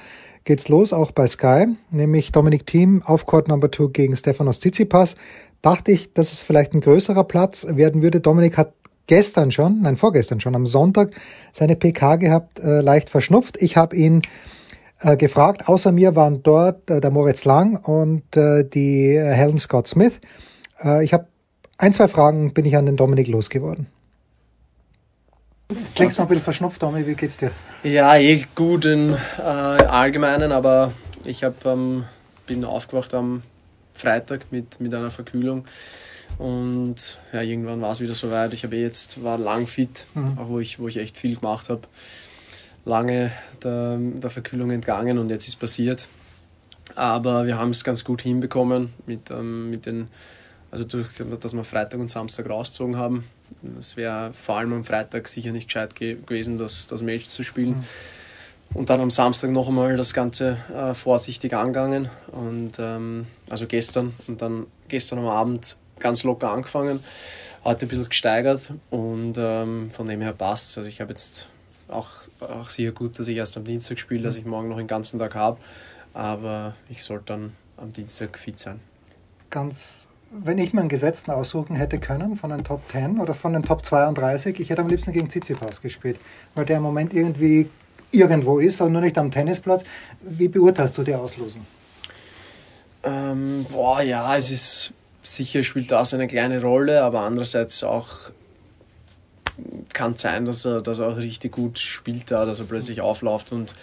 geht's 0.48 0.70
los, 0.70 0.94
auch 0.94 1.12
bei 1.12 1.28
Sky, 1.28 1.68
nämlich 1.92 2.32
Dominic 2.32 2.66
Thiem 2.66 3.04
auf 3.06 3.26
Court 3.26 3.50
Number 3.50 3.70
2 3.70 3.90
gegen 3.92 4.16
Stefanos 4.16 4.62
Tsitsipas 4.62 5.16
dachte 5.62 5.92
ich, 5.92 6.14
dass 6.14 6.34
es 6.34 6.42
vielleicht 6.42 6.74
ein 6.74 6.82
größerer 6.82 7.24
Platz 7.24 7.66
werden 7.70 8.02
würde. 8.02 8.20
Dominik 8.20 8.58
hat 8.58 8.74
gestern 9.08 9.52
schon, 9.52 9.82
nein, 9.82 9.98
vorgestern 9.98 10.40
schon, 10.40 10.56
am 10.56 10.66
Sonntag 10.66 11.12
seine 11.54 11.76
PK 11.76 12.18
gehabt, 12.18 12.60
äh, 12.60 12.82
leicht 12.82 13.10
verschnupft. 13.10 13.62
Ich 13.62 13.78
habe 13.78 13.96
ihn 13.96 14.22
äh, 15.00 15.18
gefragt. 15.18 15.68
Außer 15.68 15.92
mir 15.92 16.16
waren 16.16 16.44
dort 16.44 16.90
äh, 16.90 17.00
der 17.00 17.12
Moritz 17.12 17.46
Lang 17.46 17.78
und 17.78 18.36
äh, 18.36 18.64
die 18.64 19.16
äh, 19.16 19.34
Helen 19.34 19.58
Scott 19.58 19.88
Smith. 19.88 20.20
Äh, 20.84 21.04
ich 21.04 21.14
habe 21.14 21.28
ein, 21.78 21.94
zwei 21.94 22.08
Fragen 22.08 22.54
bin 22.54 22.66
ich 22.66 22.76
an 22.76 22.86
den 22.86 22.98
Dominik 22.98 23.28
losgeworden. 23.28 23.88
Klingst 25.96 26.18
noch 26.18 26.26
ein 26.26 26.30
bisschen 26.30 26.44
verschnupft, 26.44 26.80
Tommy, 26.80 27.06
wie 27.06 27.14
geht's 27.14 27.38
dir? 27.38 27.52
Ja, 27.84 28.16
eh 28.16 28.46
gut 28.56 28.86
im 28.86 29.14
äh, 29.38 29.42
Allgemeinen, 29.42 30.54
aber 30.54 30.94
ich 31.26 31.44
hab, 31.44 31.66
ähm, 31.66 32.06
bin 32.46 32.64
aufgewacht 32.64 33.14
am 33.14 33.44
Freitag 33.98 34.52
mit, 34.52 34.80
mit 34.80 34.94
einer 34.94 35.12
Verkühlung 35.12 35.66
und 36.38 37.18
ja, 37.34 37.42
irgendwann 37.42 37.82
war 37.82 37.92
es 37.92 38.00
wieder 38.00 38.14
soweit. 38.14 38.54
Ich 38.54 38.64
habe 38.64 38.76
eh 38.76 38.84
jetzt, 38.84 39.24
war 39.24 39.38
lang 39.38 39.66
fit, 39.68 40.06
mhm. 40.14 40.38
auch 40.38 40.50
wo 40.50 40.60
ich, 40.60 40.80
wo 40.80 40.88
ich 40.88 40.98
echt 40.98 41.18
viel 41.18 41.36
gemacht 41.36 41.70
habe. 41.70 41.82
Lange 42.86 43.32
der, 43.64 43.98
der 43.98 44.30
Verkühlung 44.30 44.72
entgangen 44.72 45.18
und 45.18 45.30
jetzt 45.30 45.48
ist 45.48 45.56
passiert. 45.56 46.08
Aber 46.96 47.46
wir 47.46 47.58
haben 47.58 47.72
es 47.72 47.84
ganz 47.84 48.04
gut 48.04 48.22
hinbekommen 48.22 48.94
mit, 49.06 49.30
ähm, 49.32 49.70
mit 49.70 49.86
den, 49.86 50.08
also 50.72 50.84
durch, 50.84 51.08
dass 51.40 51.54
wir 51.54 51.64
Freitag 51.64 52.00
und 52.00 52.10
Samstag 52.10 52.50
rausgezogen 52.50 52.98
haben. 52.98 53.26
Es 53.78 53.98
wäre 53.98 54.32
vor 54.34 54.58
allem 54.58 54.74
am 54.74 54.86
Freitag 54.86 55.28
sicher 55.28 55.52
nicht 55.52 55.68
gescheit 55.68 55.96
ge 55.96 56.18
gewesen, 56.26 56.58
das, 56.58 56.88
das 56.88 57.02
Match 57.02 57.26
zu 57.26 57.44
spielen. 57.44 57.78
Mhm. 57.78 57.84
Und 58.74 58.90
dann 58.90 59.00
am 59.00 59.10
Samstag 59.10 59.52
noch 59.52 59.68
einmal 59.68 59.98
das 59.98 60.14
Ganze 60.14 60.58
äh, 60.74 60.94
vorsichtig 60.94 61.54
angegangen. 61.54 62.10
Und 62.32 62.80
ähm, 62.80 63.28
also 63.50 63.66
gestern 63.66 64.14
und 64.28 64.42
dann 64.42 64.68
gestern 64.88 65.20
am 65.20 65.28
Abend 65.28 65.78
ganz 66.00 66.24
locker 66.24 66.52
angefangen, 66.52 67.00
heute 67.64 67.86
ein 67.86 67.90
bisschen 67.90 68.10
gesteigert 68.10 68.72
und 68.90 69.36
ähm, 69.38 69.90
von 69.92 70.08
dem 70.08 70.22
her 70.22 70.34
passt. 70.34 70.78
Also 70.78 70.88
ich 70.88 71.02
habe 71.02 71.10
jetzt 71.10 71.50
auch, 71.88 72.10
auch 72.40 72.70
sicher 72.70 72.92
gut, 72.92 73.20
dass 73.20 73.28
ich 73.28 73.38
erst 73.38 73.58
am 73.58 73.64
Dienstag 73.64 74.00
spiele, 74.00 74.24
dass 74.24 74.36
ich 74.36 74.46
morgen 74.46 74.70
noch 74.70 74.78
den 74.78 74.88
ganzen 74.88 75.20
Tag 75.20 75.36
habe, 75.36 75.58
aber 76.14 76.76
ich 76.90 77.04
sollte 77.04 77.26
dann 77.28 77.54
am 77.78 77.94
Dienstag 77.94 78.38
fit 78.38 78.60
sein. 78.60 78.80
Ganz, 79.50 80.08
wenn 80.32 80.58
ich 80.58 80.74
mir 80.74 80.82
einen 80.82 80.90
Gesetzten 80.90 81.32
aussuchen 81.32 81.76
hätte 81.76 82.00
können 82.00 82.36
von 82.36 82.50
den 82.50 82.64
Top 82.64 82.82
10 82.92 83.20
oder 83.20 83.34
von 83.34 83.54
den 83.54 83.64
Top 83.64 83.86
32, 83.86 84.60
ich 84.60 84.70
hätte 84.70 84.82
am 84.82 84.90
liebsten 84.90 85.14
gegen 85.14 85.30
Tsitsipas 85.30 85.82
gespielt, 85.82 86.20
weil 86.56 86.66
der 86.66 86.78
im 86.78 86.84
Moment 86.84 87.14
irgendwie 87.14 87.70
irgendwo 88.12 88.60
ist, 88.60 88.82
aber 88.82 88.90
nur 88.90 89.02
nicht 89.02 89.18
am 89.18 89.32
Tennisplatz. 89.32 89.84
Wie 90.22 90.48
beurteilst 90.48 90.98
du 90.98 91.04
die 91.04 91.16
Auslosung? 91.16 91.66
Ähm, 93.04 93.66
boah, 93.70 94.02
ja, 94.02 94.36
es 94.36 94.52
ist 94.52 94.94
sicher 95.22 95.64
spielt 95.64 95.92
das 95.92 96.14
eine 96.14 96.28
kleine 96.28 96.62
Rolle, 96.62 97.04
aber 97.04 97.22
andererseits 97.22 97.84
auch 97.84 98.32
kann 99.94 100.14
es 100.14 100.22
sein, 100.22 100.46
dass 100.46 100.66
er, 100.66 100.82
dass 100.82 101.00
er 101.00 101.08
auch 101.08 101.18
richtig 101.18 101.52
gut 101.52 101.80
spielt 101.80 102.32
da, 102.32 102.46
dass 102.46 102.60
er 102.60 102.66
plötzlich 102.66 103.02
aufläuft 103.02 103.52
und, 103.52 103.76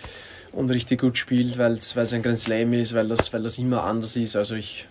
und 0.53 0.71
richtig 0.71 1.01
gut 1.01 1.19
spielt, 1.19 1.59
weil 1.59 1.73
es 1.73 1.97
ein 1.97 2.23
Grand 2.23 2.39
Slam 2.39 2.73
ist, 2.73 2.95
weil 2.95 3.09
das, 3.09 3.33
weil 3.33 3.43
das 3.43 3.59
immer 3.59 3.85
anders 3.85 4.17
ist. 4.17 4.37
Also 4.37 4.55
ich 4.55 4.87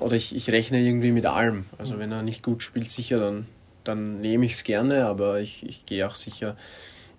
oder 0.00 0.16
ich, 0.16 0.34
ich 0.34 0.50
rechne 0.50 0.80
irgendwie 0.80 1.12
mit 1.12 1.26
allem. 1.26 1.66
Also 1.78 1.98
wenn 1.98 2.12
er 2.12 2.22
nicht 2.22 2.42
gut 2.42 2.62
spielt, 2.62 2.88
sicher, 2.88 3.18
dann, 3.18 3.46
dann 3.84 4.20
nehme 4.20 4.46
ich 4.46 4.52
es 4.52 4.64
gerne, 4.64 5.06
aber 5.06 5.40
ich, 5.40 5.64
ich 5.66 5.86
gehe 5.86 6.06
auch 6.06 6.14
sicher 6.14 6.56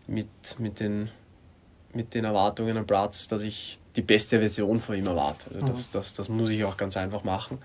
mit, 0.08 0.28
mit, 0.58 0.80
den, 0.80 1.10
mit 1.94 2.14
den 2.14 2.26
Erwartungen 2.26 2.78
am 2.78 2.88
Platz, 2.88 3.28
dass 3.28 3.44
ich 3.44 3.80
die 3.96 4.02
beste 4.02 4.40
Version 4.40 4.80
von 4.80 4.96
ihm 4.96 5.08
erwarte. 5.08 5.54
Also 5.54 5.68
das, 5.68 5.92
das, 5.92 6.14
das 6.14 6.30
muss 6.30 6.50
ich 6.50 6.64
auch 6.64 6.78
ganz 6.78 6.98
einfach 6.98 7.24
machen. 7.24 7.60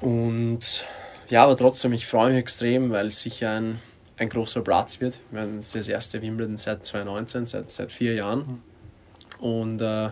Und 0.00 0.84
ja, 1.28 1.44
aber 1.44 1.56
trotzdem, 1.56 1.92
ich 1.92 2.06
freue 2.06 2.30
mich 2.30 2.38
extrem, 2.38 2.90
weil 2.90 3.06
es 3.06 3.22
sicher 3.22 3.52
ein, 3.52 3.80
ein 4.16 4.28
großer 4.28 4.60
Platz 4.62 5.00
wird. 5.00 5.20
Es 5.32 5.66
ist 5.66 5.74
das 5.74 5.88
erste 5.88 6.20
Wimbledon 6.22 6.56
seit 6.56 6.84
2019, 6.84 7.46
seit, 7.46 7.70
seit 7.70 7.92
vier 7.92 8.14
Jahren. 8.14 8.62
Und 9.38 9.80
äh, 9.80 10.10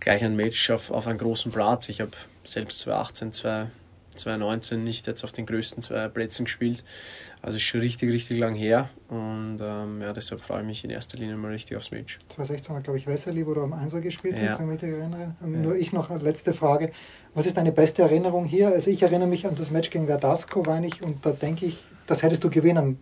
gleich 0.00 0.22
ein 0.24 0.36
Match 0.36 0.70
auf, 0.70 0.90
auf 0.90 1.06
einem 1.06 1.18
großen 1.18 1.50
Platz. 1.50 1.88
Ich 1.88 2.00
habe 2.00 2.12
selbst 2.44 2.80
2018, 2.80 3.32
2019 3.32 3.85
nicht 4.72 5.06
jetzt 5.06 5.24
auf 5.24 5.32
den 5.32 5.46
größten 5.46 5.82
zwei 5.82 6.08
Plätzen 6.08 6.44
gespielt. 6.44 6.84
Also 7.42 7.56
ist 7.56 7.62
schon 7.62 7.80
richtig, 7.80 8.10
richtig 8.12 8.38
lang 8.38 8.54
her. 8.54 8.90
Und 9.08 9.58
ähm, 9.60 10.02
ja, 10.02 10.12
deshalb 10.12 10.40
freue 10.40 10.60
ich 10.60 10.66
mich 10.66 10.84
in 10.84 10.90
erster 10.90 11.18
Linie 11.18 11.36
mal 11.36 11.50
richtig 11.50 11.76
aufs 11.76 11.90
Match. 11.90 12.18
2016 12.28 12.76
hat, 12.76 12.84
glaube 12.84 12.98
ich, 12.98 13.06
Wesserli, 13.06 13.46
wo 13.46 13.54
du 13.54 13.62
am 13.62 13.72
Einser 13.72 14.00
gespielt 14.00 14.38
ja. 14.38 14.48
hast, 14.48 14.58
wenn 14.58 14.74
ich 14.74 14.82
mich 14.82 14.90
erinnere. 14.90 15.34
Ja. 15.40 15.46
Nur 15.46 15.76
ich 15.76 15.92
noch 15.92 16.10
eine 16.10 16.22
letzte 16.22 16.52
Frage. 16.52 16.92
Was 17.34 17.46
ist 17.46 17.56
deine 17.56 17.72
beste 17.72 18.02
Erinnerung 18.02 18.44
hier? 18.46 18.68
Also 18.68 18.90
ich 18.90 19.02
erinnere 19.02 19.28
mich 19.28 19.46
an 19.46 19.54
das 19.54 19.70
Match 19.70 19.90
gegen 19.90 20.06
Verdasco, 20.06 20.62
meine 20.64 20.86
ich, 20.86 21.02
und 21.02 21.24
da 21.26 21.32
denke 21.32 21.66
ich, 21.66 21.78
das 22.06 22.22
hättest 22.22 22.42
du 22.44 22.50
gewinnen 22.50 22.98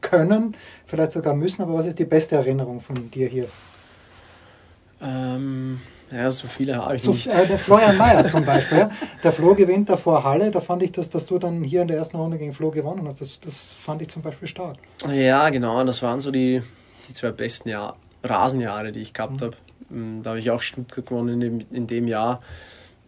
können, 0.00 0.56
vielleicht 0.86 1.12
sogar 1.12 1.34
müssen, 1.34 1.62
aber 1.62 1.74
was 1.74 1.86
ist 1.86 1.98
die 1.98 2.04
beste 2.04 2.36
Erinnerung 2.36 2.80
von 2.80 3.10
dir 3.10 3.28
hier? 3.28 3.48
Ähm, 5.00 5.80
ja, 6.12 6.30
so 6.30 6.46
viele 6.46 6.76
habe 6.76 6.96
ich 6.96 7.02
so, 7.02 7.12
nicht. 7.12 7.26
Äh, 7.26 7.46
der 7.46 7.58
Florian 7.58 7.96
Mayer 7.96 8.26
zum 8.26 8.44
Beispiel. 8.44 8.90
Der 9.22 9.32
Flo 9.32 9.54
gewinnt 9.54 9.88
da 9.88 9.96
vor 9.96 10.24
Halle, 10.24 10.50
da 10.50 10.60
fand 10.60 10.82
ich, 10.82 10.92
dass, 10.92 11.10
dass 11.10 11.26
du 11.26 11.38
dann 11.38 11.62
hier 11.62 11.82
in 11.82 11.88
der 11.88 11.98
ersten 11.98 12.16
Runde 12.16 12.38
gegen 12.38 12.54
Flo 12.54 12.70
gewonnen 12.70 13.06
hast. 13.06 13.20
Das, 13.20 13.40
das 13.40 13.54
fand 13.54 14.02
ich 14.02 14.08
zum 14.08 14.22
Beispiel 14.22 14.48
stark. 14.48 14.78
Ja, 15.12 15.48
genau, 15.50 15.82
das 15.84 16.02
waren 16.02 16.20
so 16.20 16.30
die, 16.30 16.62
die 17.08 17.12
zwei 17.12 17.30
besten 17.30 17.68
Jahr, 17.68 17.96
Rasenjahre, 18.24 18.92
die 18.92 19.00
ich 19.00 19.12
gehabt 19.12 19.40
mhm. 19.40 19.44
habe. 19.44 19.56
Mm, 19.90 20.22
da 20.22 20.30
habe 20.30 20.38
ich 20.40 20.50
auch 20.50 20.62
Stuttgart 20.62 21.06
gewonnen 21.06 21.34
in 21.34 21.40
dem, 21.40 21.66
in 21.70 21.86
dem 21.86 22.08
Jahr. 22.08 22.40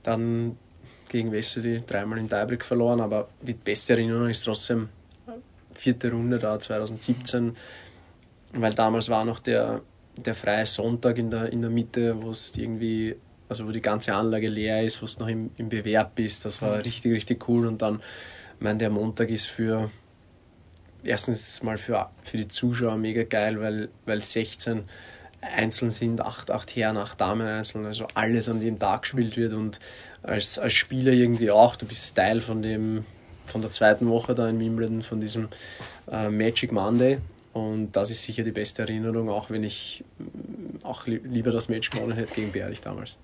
Dann 0.02 0.56
gegen 1.08 1.32
Westerli 1.32 1.82
dreimal 1.86 2.18
in 2.18 2.28
Deibrick 2.28 2.64
verloren, 2.64 3.00
aber 3.00 3.28
die 3.42 3.54
beste 3.54 3.94
Erinnerung 3.94 4.28
ist 4.28 4.44
trotzdem 4.44 4.88
vierte 5.74 6.10
Runde 6.10 6.38
da 6.38 6.58
2017, 6.58 7.56
weil 8.52 8.74
damals 8.74 9.08
war 9.08 9.24
noch 9.24 9.38
der, 9.38 9.80
der 10.16 10.34
freie 10.34 10.66
Sonntag 10.66 11.18
in 11.18 11.30
der, 11.30 11.52
in 11.52 11.60
der 11.60 11.70
Mitte, 11.70 12.22
wo 12.22 12.30
es 12.30 12.56
irgendwie, 12.56 13.16
also 13.48 13.66
wo 13.66 13.70
die 13.70 13.82
ganze 13.82 14.14
Anlage 14.14 14.48
leer 14.48 14.82
ist, 14.82 15.00
wo 15.00 15.06
es 15.06 15.18
noch 15.18 15.28
im, 15.28 15.50
im 15.56 15.68
Bewerb 15.68 16.18
ist, 16.18 16.44
das 16.44 16.60
war 16.62 16.84
richtig, 16.84 17.12
richtig 17.12 17.48
cool. 17.48 17.66
Und 17.66 17.82
dann, 17.82 18.00
ich 18.58 18.64
meine, 18.64 18.78
der 18.78 18.90
Montag 18.90 19.30
ist 19.30 19.46
für, 19.46 19.90
erstens 21.04 21.62
mal 21.62 21.78
für, 21.78 22.10
für 22.22 22.36
die 22.36 22.48
Zuschauer 22.48 22.96
mega 22.96 23.22
geil, 23.22 23.60
weil, 23.60 23.88
weil 24.06 24.20
16 24.20 24.84
einzeln 25.40 25.90
sind, 25.90 26.20
acht, 26.20 26.50
acht 26.50 26.76
Herren, 26.76 26.98
acht 26.98 27.20
Damen 27.20 27.46
einzeln, 27.46 27.86
also 27.86 28.06
alles 28.14 28.48
an 28.48 28.60
dem 28.60 28.78
Tag 28.78 29.02
gespielt 29.02 29.36
wird. 29.36 29.54
Und 29.54 29.80
als, 30.22 30.58
als 30.58 30.74
Spieler 30.74 31.12
irgendwie 31.12 31.50
auch, 31.50 31.76
du 31.76 31.86
bist 31.86 32.14
Teil 32.14 32.40
von 32.40 32.62
dem 32.62 33.04
von 33.46 33.62
der 33.62 33.70
zweiten 33.70 34.08
Woche 34.08 34.34
da 34.34 34.48
in 34.48 34.60
Wimbledon, 34.60 35.02
von 35.02 35.20
diesem 35.20 35.48
äh, 36.10 36.28
Magic 36.28 36.70
Monday 36.72 37.18
und 37.52 37.92
das 37.92 38.10
ist 38.10 38.22
sicher 38.22 38.44
die 38.44 38.52
beste 38.52 38.82
Erinnerung, 38.82 39.28
auch 39.28 39.50
wenn 39.50 39.64
ich 39.64 40.04
mm, 40.18 40.84
auch 40.84 41.06
li 41.06 41.20
lieber 41.24 41.50
das 41.50 41.68
Match 41.68 41.90
gewonnen 41.90 42.16
hätte 42.16 42.34
gegen 42.34 42.52
Berlich 42.52 42.80
damals. 42.80 43.16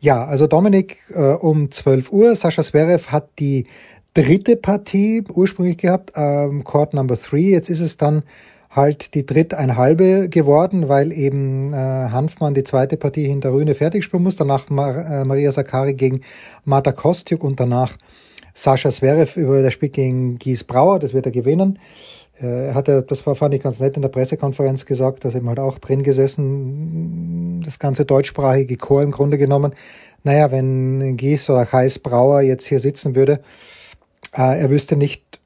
Ja, 0.00 0.24
also 0.24 0.46
Dominik 0.46 0.98
äh, 1.10 1.34
um 1.34 1.70
12 1.70 2.12
Uhr, 2.12 2.34
Sascha 2.34 2.62
Zverev 2.62 3.10
hat 3.10 3.28
die 3.38 3.66
dritte 4.14 4.56
Partie 4.56 5.24
ursprünglich 5.32 5.78
gehabt, 5.78 6.12
ähm, 6.14 6.64
Court 6.64 6.94
Number 6.94 7.16
3, 7.16 7.38
jetzt 7.38 7.70
ist 7.70 7.80
es 7.80 7.96
dann 7.96 8.22
halt 8.74 9.14
die 9.14 9.24
dritteinhalbe 9.24 10.28
geworden, 10.28 10.88
weil 10.88 11.12
eben 11.12 11.72
äh, 11.72 11.76
Hanfmann 11.76 12.54
die 12.54 12.64
zweite 12.64 12.96
Partie 12.96 13.26
hinter 13.26 13.52
Rühne 13.52 13.74
fertig 13.74 14.04
spielen 14.04 14.24
muss. 14.24 14.36
Danach 14.36 14.68
Mar 14.68 15.22
äh, 15.22 15.24
Maria 15.24 15.52
Sakari 15.52 15.94
gegen 15.94 16.22
Marta 16.64 16.92
Kostjuk 16.92 17.44
und 17.44 17.60
danach 17.60 17.96
Sascha 18.52 18.90
Zverev 18.90 19.38
über 19.40 19.62
das 19.62 19.72
Spiel 19.72 19.90
gegen 19.90 20.38
Gies 20.38 20.64
Brauer. 20.64 20.98
Das 20.98 21.14
wird 21.14 21.26
er 21.26 21.32
gewinnen. 21.32 21.78
Äh, 22.40 22.68
er 22.68 22.74
hatte, 22.74 23.02
das 23.02 23.26
war, 23.26 23.34
fand 23.34 23.54
ich 23.54 23.62
ganz 23.62 23.80
nett 23.80 23.96
in 23.96 24.02
der 24.02 24.08
Pressekonferenz 24.08 24.86
gesagt, 24.86 25.24
dass 25.24 25.34
eben 25.34 25.48
halt 25.48 25.58
auch 25.58 25.78
drin 25.78 26.02
gesessen, 26.02 27.62
das 27.64 27.78
ganze 27.78 28.04
deutschsprachige 28.04 28.76
Chor 28.76 29.02
im 29.02 29.10
Grunde 29.10 29.38
genommen. 29.38 29.74
Naja, 30.22 30.50
wenn 30.50 31.16
Gies 31.16 31.48
oder 31.50 31.70
Heiß 31.70 31.98
Brauer 31.98 32.40
jetzt 32.40 32.66
hier 32.66 32.80
sitzen 32.80 33.14
würde, 33.14 33.40
äh, 34.36 34.60
er 34.60 34.70
wüsste 34.70 34.96
nicht, 34.96 35.40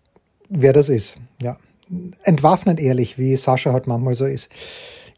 wer 0.48 0.72
das 0.72 0.88
ist. 0.88 1.18
Ja 1.42 1.56
entwaffnend 2.22 2.80
ehrlich, 2.80 3.18
wie 3.18 3.36
Sascha 3.36 3.72
halt 3.72 3.86
manchmal 3.86 4.14
so 4.14 4.26
ist. 4.26 4.50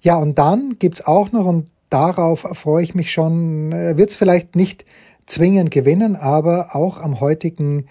Ja, 0.01 0.17
und 0.17 0.39
dann 0.39 0.77
gibt's 0.79 1.07
auch 1.07 1.33
noch, 1.33 1.45
und 1.45 1.69
darauf 1.91 2.41
freue 2.53 2.83
ich 2.83 2.95
mich 2.95 3.11
schon, 3.13 3.73
äh, 3.73 3.97
wird's 3.97 4.15
vielleicht 4.15 4.57
nicht 4.57 4.85
zwingend 5.27 5.71
gewinnen, 5.71 6.17
aber 6.17 6.75
auch 6.75 6.99
am 6.99 7.21
heutigen 7.21 7.87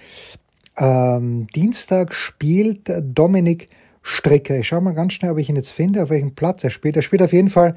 ähm, 0.79 1.48
Dienstag 1.55 2.13
spielt 2.13 2.91
Dominik 3.01 3.69
Stricker. 4.01 4.57
Ich 4.57 4.67
schaue 4.67 4.81
mal 4.81 4.93
ganz 4.93 5.13
schnell, 5.13 5.31
ob 5.31 5.38
ich 5.38 5.50
ihn 5.50 5.55
jetzt 5.55 5.71
finde, 5.71 6.03
auf 6.03 6.09
welchem 6.09 6.33
Platz 6.33 6.63
er 6.63 6.69
spielt. 6.69 6.95
Er 6.95 7.01
spielt 7.01 7.21
auf 7.21 7.33
jeden 7.33 7.50
Fall 7.50 7.75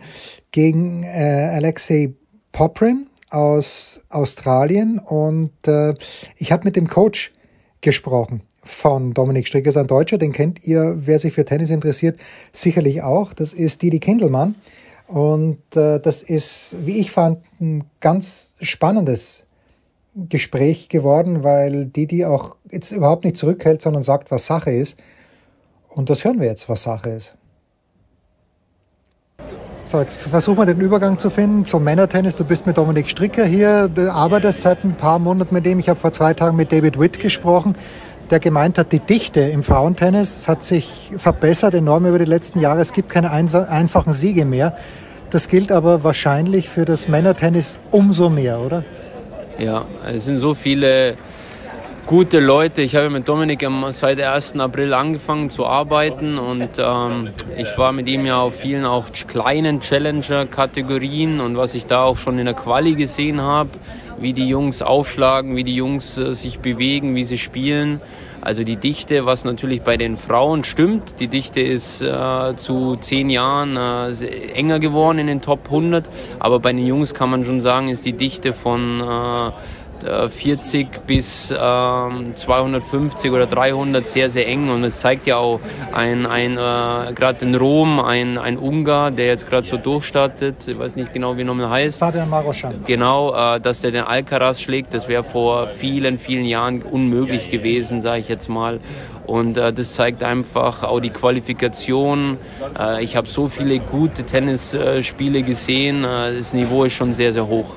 gegen 0.50 1.02
äh, 1.02 1.50
Alexei 1.52 2.14
Poprin 2.52 3.08
aus 3.30 4.04
Australien 4.08 4.98
und 4.98 5.52
äh, 5.66 5.94
ich 6.36 6.52
habe 6.52 6.64
mit 6.64 6.76
dem 6.76 6.88
Coach 6.88 7.32
gesprochen 7.80 8.42
von 8.64 9.12
Dominik 9.12 9.48
Stricker 9.48 9.70
ist 9.70 9.76
ein 9.76 9.86
Deutscher, 9.86 10.18
den 10.18 10.32
kennt 10.32 10.64
ihr, 10.66 10.94
wer 10.98 11.18
sich 11.18 11.32
für 11.32 11.44
Tennis 11.44 11.70
interessiert, 11.70 12.18
sicherlich 12.52 13.02
auch. 13.02 13.32
Das 13.32 13.52
ist 13.52 13.82
Didi 13.82 13.98
Kindelmann. 13.98 14.54
Und 15.08 15.76
äh, 15.76 15.98
das 16.00 16.22
ist, 16.22 16.76
wie 16.84 17.00
ich 17.00 17.10
fand, 17.10 17.40
ein 17.60 17.84
ganz 18.00 18.54
spannendes 18.60 19.44
Gespräch 20.14 20.88
geworden, 20.88 21.42
weil 21.42 21.86
Didi 21.86 22.24
auch 22.24 22.56
jetzt 22.70 22.92
überhaupt 22.92 23.24
nicht 23.24 23.36
zurückhält, 23.36 23.80
sondern 23.80 24.02
sagt, 24.02 24.30
was 24.30 24.46
Sache 24.46 24.70
ist. 24.70 24.98
Und 25.88 26.10
das 26.10 26.24
hören 26.24 26.40
wir 26.40 26.46
jetzt, 26.46 26.68
was 26.68 26.82
Sache 26.82 27.10
ist. 27.10 27.34
So, 29.84 30.00
jetzt 30.00 30.16
versuchen 30.16 30.58
wir 30.58 30.66
den 30.66 30.80
Übergang 30.80 31.18
zu 31.18 31.28
finden 31.28 31.64
zum 31.64 31.84
Männertennis. 31.84 32.36
Du 32.36 32.44
bist 32.44 32.66
mit 32.66 32.78
Dominik 32.78 33.08
Stricker 33.08 33.44
hier, 33.44 33.88
du 33.88 34.12
arbeitest 34.12 34.60
seit 34.60 34.84
ein 34.84 34.94
paar 34.94 35.18
Monaten 35.18 35.54
mit 35.54 35.66
dem. 35.66 35.78
Ich 35.80 35.88
habe 35.88 35.98
vor 35.98 36.12
zwei 36.12 36.34
Tagen 36.34 36.56
mit 36.56 36.70
David 36.72 36.98
Witt 36.98 37.18
gesprochen 37.18 37.74
der 38.32 38.40
gemeint 38.40 38.78
hat, 38.78 38.92
die 38.92 38.98
Dichte 38.98 39.40
im 39.40 39.62
Frauentennis 39.62 40.48
hat 40.48 40.62
sich 40.62 41.10
verbessert 41.18 41.74
enorm 41.74 42.06
über 42.06 42.18
die 42.18 42.24
letzten 42.24 42.60
Jahre. 42.60 42.80
Es 42.80 42.94
gibt 42.94 43.10
keine 43.10 43.30
einfachen 43.30 44.14
Siege 44.14 44.46
mehr. 44.46 44.74
Das 45.28 45.48
gilt 45.48 45.70
aber 45.70 46.02
wahrscheinlich 46.02 46.70
für 46.70 46.86
das 46.86 47.08
Männertennis 47.08 47.78
umso 47.90 48.30
mehr, 48.30 48.60
oder? 48.60 48.84
Ja, 49.62 49.86
es 50.04 50.24
sind 50.24 50.38
so 50.38 50.54
viele 50.54 51.16
gute 52.04 52.40
Leute. 52.40 52.82
Ich 52.82 52.96
habe 52.96 53.10
mit 53.10 53.28
Dominik 53.28 53.64
seit 53.90 54.20
1. 54.20 54.58
April 54.58 54.92
angefangen 54.92 55.50
zu 55.50 55.66
arbeiten 55.66 56.36
und 56.36 56.70
ähm, 56.78 57.28
ich 57.56 57.78
war 57.78 57.92
mit 57.92 58.08
ihm 58.08 58.26
ja 58.26 58.40
auf 58.40 58.56
vielen 58.56 58.84
auch 58.84 59.06
kleinen 59.28 59.80
Challenger-Kategorien 59.80 61.38
und 61.38 61.56
was 61.56 61.76
ich 61.76 61.86
da 61.86 62.02
auch 62.02 62.16
schon 62.16 62.40
in 62.40 62.46
der 62.46 62.56
Quali 62.56 62.96
gesehen 62.96 63.40
habe, 63.40 63.70
wie 64.18 64.32
die 64.32 64.48
Jungs 64.48 64.82
aufschlagen, 64.82 65.56
wie 65.56 65.64
die 65.64 65.74
Jungs 65.74 66.18
äh, 66.18 66.34
sich 66.34 66.60
bewegen, 66.60 67.14
wie 67.14 67.24
sie 67.24 67.38
spielen. 67.38 68.00
Also 68.40 68.64
die 68.64 68.76
Dichte, 68.76 69.24
was 69.24 69.44
natürlich 69.44 69.82
bei 69.82 69.96
den 69.96 70.16
Frauen 70.16 70.64
stimmt, 70.64 71.20
die 71.20 71.28
Dichte 71.28 71.60
ist 71.60 72.02
äh, 72.02 72.56
zu 72.56 72.96
zehn 72.96 73.30
Jahren 73.30 73.76
äh, 73.76 74.10
enger 74.52 74.80
geworden 74.80 75.20
in 75.20 75.28
den 75.28 75.40
Top 75.40 75.66
100, 75.66 76.10
aber 76.40 76.58
bei 76.58 76.72
den 76.72 76.84
Jungs 76.84 77.14
kann 77.14 77.30
man 77.30 77.44
schon 77.44 77.60
sagen, 77.60 77.88
ist 77.88 78.04
die 78.04 78.14
Dichte 78.14 78.52
von 78.52 79.00
äh, 79.00 79.52
40 80.02 80.86
äh, 80.86 81.00
bis 81.06 81.54
ähm, 81.56 82.34
250 82.34 83.30
oder 83.30 83.46
300 83.46 84.06
sehr, 84.06 84.28
sehr 84.28 84.46
eng. 84.46 84.68
Und 84.68 84.84
es 84.84 85.00
zeigt 85.00 85.26
ja 85.26 85.36
auch 85.36 85.60
ein, 85.92 86.26
ein 86.26 86.52
äh, 86.52 87.12
gerade 87.14 87.38
in 87.42 87.54
Rom, 87.54 88.00
ein, 88.00 88.38
ein 88.38 88.58
Ungar, 88.58 89.10
der 89.10 89.26
jetzt 89.26 89.48
gerade 89.48 89.66
so 89.66 89.76
durchstartet, 89.76 90.66
ich 90.66 90.78
weiß 90.78 90.96
nicht 90.96 91.12
genau, 91.12 91.36
wie 91.36 91.42
er 91.42 91.70
heißt. 91.70 91.98
Fabian 91.98 92.28
Maroschan. 92.28 92.84
Genau, 92.86 93.34
äh, 93.34 93.60
dass 93.60 93.80
der 93.80 93.90
den 93.90 94.04
Alcaraz 94.04 94.60
schlägt, 94.60 94.94
das 94.94 95.08
wäre 95.08 95.22
vor 95.22 95.68
vielen, 95.68 96.18
vielen 96.18 96.44
Jahren 96.44 96.82
unmöglich 96.82 97.50
gewesen, 97.50 98.00
sage 98.00 98.20
ich 98.20 98.28
jetzt 98.28 98.48
mal. 98.48 98.80
Und 99.26 99.56
äh, 99.56 99.72
das 99.72 99.94
zeigt 99.94 100.22
einfach 100.22 100.82
auch 100.82 101.00
die 101.00 101.10
Qualifikation. 101.10 102.38
Äh, 102.78 103.04
ich 103.04 103.16
habe 103.16 103.28
so 103.28 103.48
viele 103.48 103.78
gute 103.78 104.24
Tennisspiele 104.24 105.42
gesehen. 105.42 106.04
Äh, 106.04 106.34
das 106.36 106.52
Niveau 106.52 106.84
ist 106.84 106.94
schon 106.94 107.12
sehr, 107.12 107.32
sehr 107.32 107.46
hoch. 107.46 107.76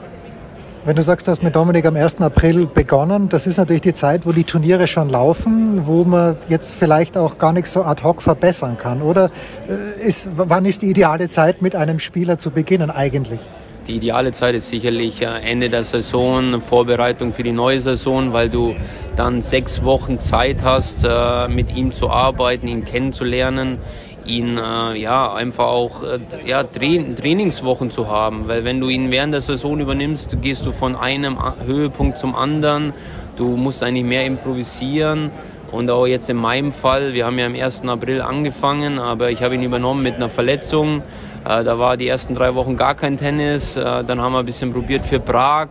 Wenn 0.85 0.95
du 0.95 1.01
sagst, 1.01 1.25
du 1.25 1.31
hast 1.31 1.41
mit 1.41 1.55
Dominik 1.55 1.83
am 1.87 1.95
1. 1.95 2.21
April 2.21 2.67
begonnen, 2.67 3.27
das 3.27 3.47
ist 3.47 3.57
natürlich 3.57 3.81
die 3.81 3.95
Zeit, 3.95 4.27
wo 4.27 4.31
die 4.31 4.43
Turniere 4.43 4.85
schon 4.85 5.09
laufen, 5.09 5.87
wo 5.87 6.03
man 6.03 6.37
jetzt 6.47 6.75
vielleicht 6.75 7.17
auch 7.17 7.39
gar 7.39 7.53
nicht 7.53 7.65
so 7.65 7.81
ad 7.81 8.03
hoc 8.03 8.21
verbessern 8.21 8.77
kann. 8.77 9.01
Oder 9.01 9.31
äh, 9.67 10.07
ist, 10.07 10.29
wann 10.35 10.63
ist 10.65 10.83
die 10.83 10.91
ideale 10.91 11.27
Zeit, 11.27 11.63
mit 11.63 11.75
einem 11.75 11.97
Spieler 11.97 12.37
zu 12.37 12.51
beginnen 12.51 12.91
eigentlich? 12.91 13.39
Die 13.87 13.95
ideale 13.95 14.31
Zeit 14.31 14.53
ist 14.53 14.69
sicherlich 14.69 15.23
äh, 15.23 15.25
Ende 15.25 15.71
der 15.71 15.83
Saison, 15.83 16.61
Vorbereitung 16.61 17.33
für 17.33 17.41
die 17.41 17.51
neue 17.51 17.81
Saison, 17.81 18.31
weil 18.31 18.49
du 18.49 18.75
dann 19.15 19.41
sechs 19.41 19.83
Wochen 19.83 20.19
Zeit 20.19 20.63
hast, 20.63 21.03
äh, 21.03 21.47
mit 21.47 21.75
ihm 21.75 21.93
zu 21.93 22.11
arbeiten, 22.11 22.67
ihn 22.67 22.85
kennenzulernen 22.85 23.79
ihn 24.25 24.57
äh, 24.57 24.97
ja 24.97 25.33
einfach 25.33 25.65
auch 25.65 26.03
äh, 26.03 26.19
ja, 26.45 26.63
Tra 26.63 26.85
Trainingswochen 27.15 27.91
zu 27.91 28.07
haben, 28.07 28.47
weil 28.47 28.63
wenn 28.63 28.79
du 28.79 28.89
ihn 28.89 29.11
während 29.11 29.33
der 29.33 29.41
Saison 29.41 29.79
übernimmst, 29.79 30.41
gehst 30.41 30.65
du 30.65 30.71
von 30.71 30.95
einem 30.95 31.37
Höhepunkt 31.65 32.17
zum 32.17 32.35
anderen. 32.35 32.93
Du 33.35 33.55
musst 33.57 33.83
eigentlich 33.83 34.05
mehr 34.05 34.25
improvisieren 34.25 35.31
und 35.71 35.89
auch 35.89 36.07
jetzt 36.07 36.29
in 36.29 36.37
meinem 36.37 36.71
Fall, 36.71 37.13
wir 37.13 37.25
haben 37.25 37.37
ja 37.37 37.45
am 37.47 37.55
1. 37.55 37.83
April 37.87 38.21
angefangen, 38.21 38.97
aber 38.99 39.31
ich 39.31 39.43
habe 39.43 39.55
ihn 39.55 39.63
übernommen 39.63 40.03
mit 40.03 40.15
einer 40.15 40.29
Verletzung. 40.29 41.01
Äh, 41.45 41.63
da 41.63 41.77
war 41.77 41.95
die 41.95 42.07
ersten 42.07 42.33
drei 42.33 42.55
Wochen 42.55 42.75
gar 42.75 42.95
kein 42.95 43.17
Tennis. 43.17 43.77
Äh, 43.77 44.03
dann 44.03 44.19
haben 44.19 44.33
wir 44.33 44.39
ein 44.39 44.45
bisschen 44.45 44.73
probiert 44.73 45.05
für 45.05 45.19
Prag, 45.19 45.67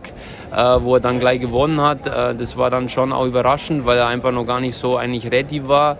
äh, 0.55 0.57
wo 0.79 0.95
er 0.95 1.01
dann 1.01 1.19
gleich 1.19 1.41
gewonnen 1.41 1.81
hat. 1.81 2.05
das 2.05 2.55
war 2.55 2.69
dann 2.69 2.87
schon 2.89 3.11
auch 3.11 3.25
überraschend, 3.25 3.85
weil 3.85 3.97
er 3.97 4.07
einfach 4.07 4.31
noch 4.31 4.45
gar 4.45 4.59
nicht 4.61 4.77
so 4.77 4.97
eigentlich 4.97 5.31
ready 5.31 5.67
war. 5.67 5.97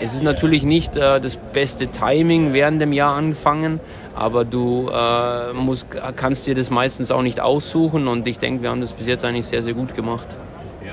Es 0.00 0.14
ist 0.14 0.22
natürlich 0.22 0.62
nicht 0.62 0.96
das 0.96 1.36
beste 1.36 1.88
Timing 1.88 2.52
während 2.52 2.80
dem 2.80 2.92
Jahr 2.92 3.14
angefangen, 3.14 3.80
aber 4.14 4.44
du 4.44 4.90
musst, 5.54 5.88
kannst 6.16 6.46
dir 6.46 6.54
das 6.54 6.70
meistens 6.70 7.10
auch 7.10 7.22
nicht 7.22 7.40
aussuchen 7.40 8.08
und 8.08 8.26
ich 8.26 8.38
denke, 8.38 8.62
wir 8.62 8.70
haben 8.70 8.80
das 8.80 8.94
bis 8.94 9.06
jetzt 9.06 9.24
eigentlich 9.24 9.46
sehr, 9.46 9.62
sehr 9.62 9.74
gut 9.74 9.94
gemacht. 9.94 10.28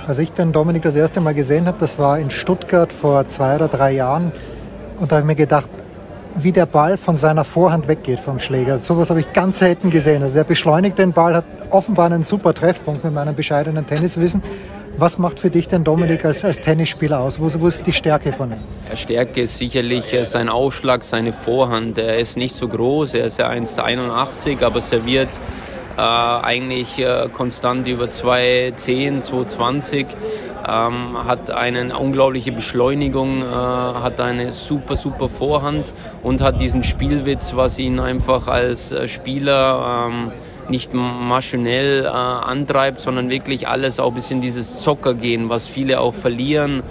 Als 0.05 0.19
ich 0.19 0.31
den 0.31 0.51
Dominik 0.51 0.83
das 0.83 0.95
erste 0.95 1.21
Mal 1.21 1.33
gesehen 1.33 1.67
habe, 1.67 1.77
das 1.79 1.97
war 1.97 2.19
in 2.19 2.29
Stuttgart 2.29 2.91
vor 2.91 3.27
zwei 3.27 3.55
oder 3.55 3.67
drei 3.67 3.93
Jahren 3.93 4.31
und 4.99 5.11
da 5.11 5.17
habe 5.17 5.23
ich 5.23 5.27
mir 5.27 5.35
gedacht, 5.35 5.69
wie 6.37 6.51
der 6.51 6.65
Ball 6.65 6.97
von 6.97 7.17
seiner 7.17 7.43
Vorhand 7.43 7.87
weggeht 7.87 8.19
vom 8.19 8.39
Schläger. 8.39 8.79
Sowas 8.79 9.09
habe 9.09 9.19
ich 9.19 9.33
ganz 9.33 9.59
selten 9.59 9.89
gesehen. 9.89 10.21
Also 10.21 10.35
der 10.35 10.43
beschleunigt 10.43 10.97
den 10.97 11.13
Ball, 11.13 11.35
hat 11.35 11.45
offenbar 11.69 12.07
einen 12.07 12.23
super 12.23 12.53
Treffpunkt 12.53 13.03
mit 13.03 13.13
meinem 13.13 13.35
bescheidenen 13.35 13.87
Tenniswissen. 13.87 14.43
Was 14.97 15.17
macht 15.17 15.39
für 15.39 15.49
dich 15.49 15.67
denn 15.67 15.83
Dominik 15.83 16.23
als, 16.23 16.45
als 16.45 16.61
Tennisspieler 16.61 17.19
aus? 17.19 17.39
Wo, 17.39 17.49
wo 17.61 17.67
ist 17.67 17.85
die 17.85 17.91
Stärke 17.91 18.31
von 18.31 18.51
ihm? 18.51 18.57
Die 18.91 18.95
Stärke 18.95 19.41
ist 19.41 19.57
sicherlich 19.57 20.13
äh, 20.13 20.25
sein 20.25 20.47
Aufschlag, 20.47 21.03
seine 21.03 21.33
Vorhand. 21.33 21.97
Er 21.97 22.17
ist 22.17 22.37
nicht 22.37 22.55
so 22.55 22.67
groß, 22.67 23.13
er 23.13 23.25
ist 23.25 23.39
ja 23.39 23.49
1,81, 23.49 24.63
aber 24.63 24.79
serviert 24.79 25.29
äh, 25.97 26.01
eigentlich 26.01 26.99
äh, 26.99 27.27
konstant 27.31 27.87
über 27.87 28.05
2,10, 28.05 29.21
2,20 29.23 30.05
ähm, 30.67 31.25
hat 31.25 31.51
eine 31.51 31.97
unglaubliche 31.97 32.51
Beschleunigung, 32.51 33.41
äh, 33.41 33.45
hat 33.45 34.19
eine 34.19 34.51
super, 34.51 34.95
super 34.95 35.29
Vorhand 35.29 35.93
und 36.23 36.41
hat 36.41 36.59
diesen 36.59 36.83
Spielwitz, 36.83 37.55
was 37.55 37.79
ihn 37.79 37.99
einfach 37.99 38.47
als 38.47 38.91
äh, 38.91 39.07
Spieler 39.07 40.07
ähm, 40.07 40.31
nicht 40.69 40.93
maschinell 40.93 42.05
äh, 42.05 42.07
antreibt, 42.07 42.99
sondern 42.99 43.29
wirklich 43.29 43.67
alles 43.67 43.99
auch 43.99 44.09
ein 44.09 44.15
bisschen 44.15 44.41
dieses 44.41 44.79
Zockergehen, 44.79 45.49
was 45.49 45.67
viele 45.67 45.99
auch 45.99 46.13
verlieren 46.13 46.81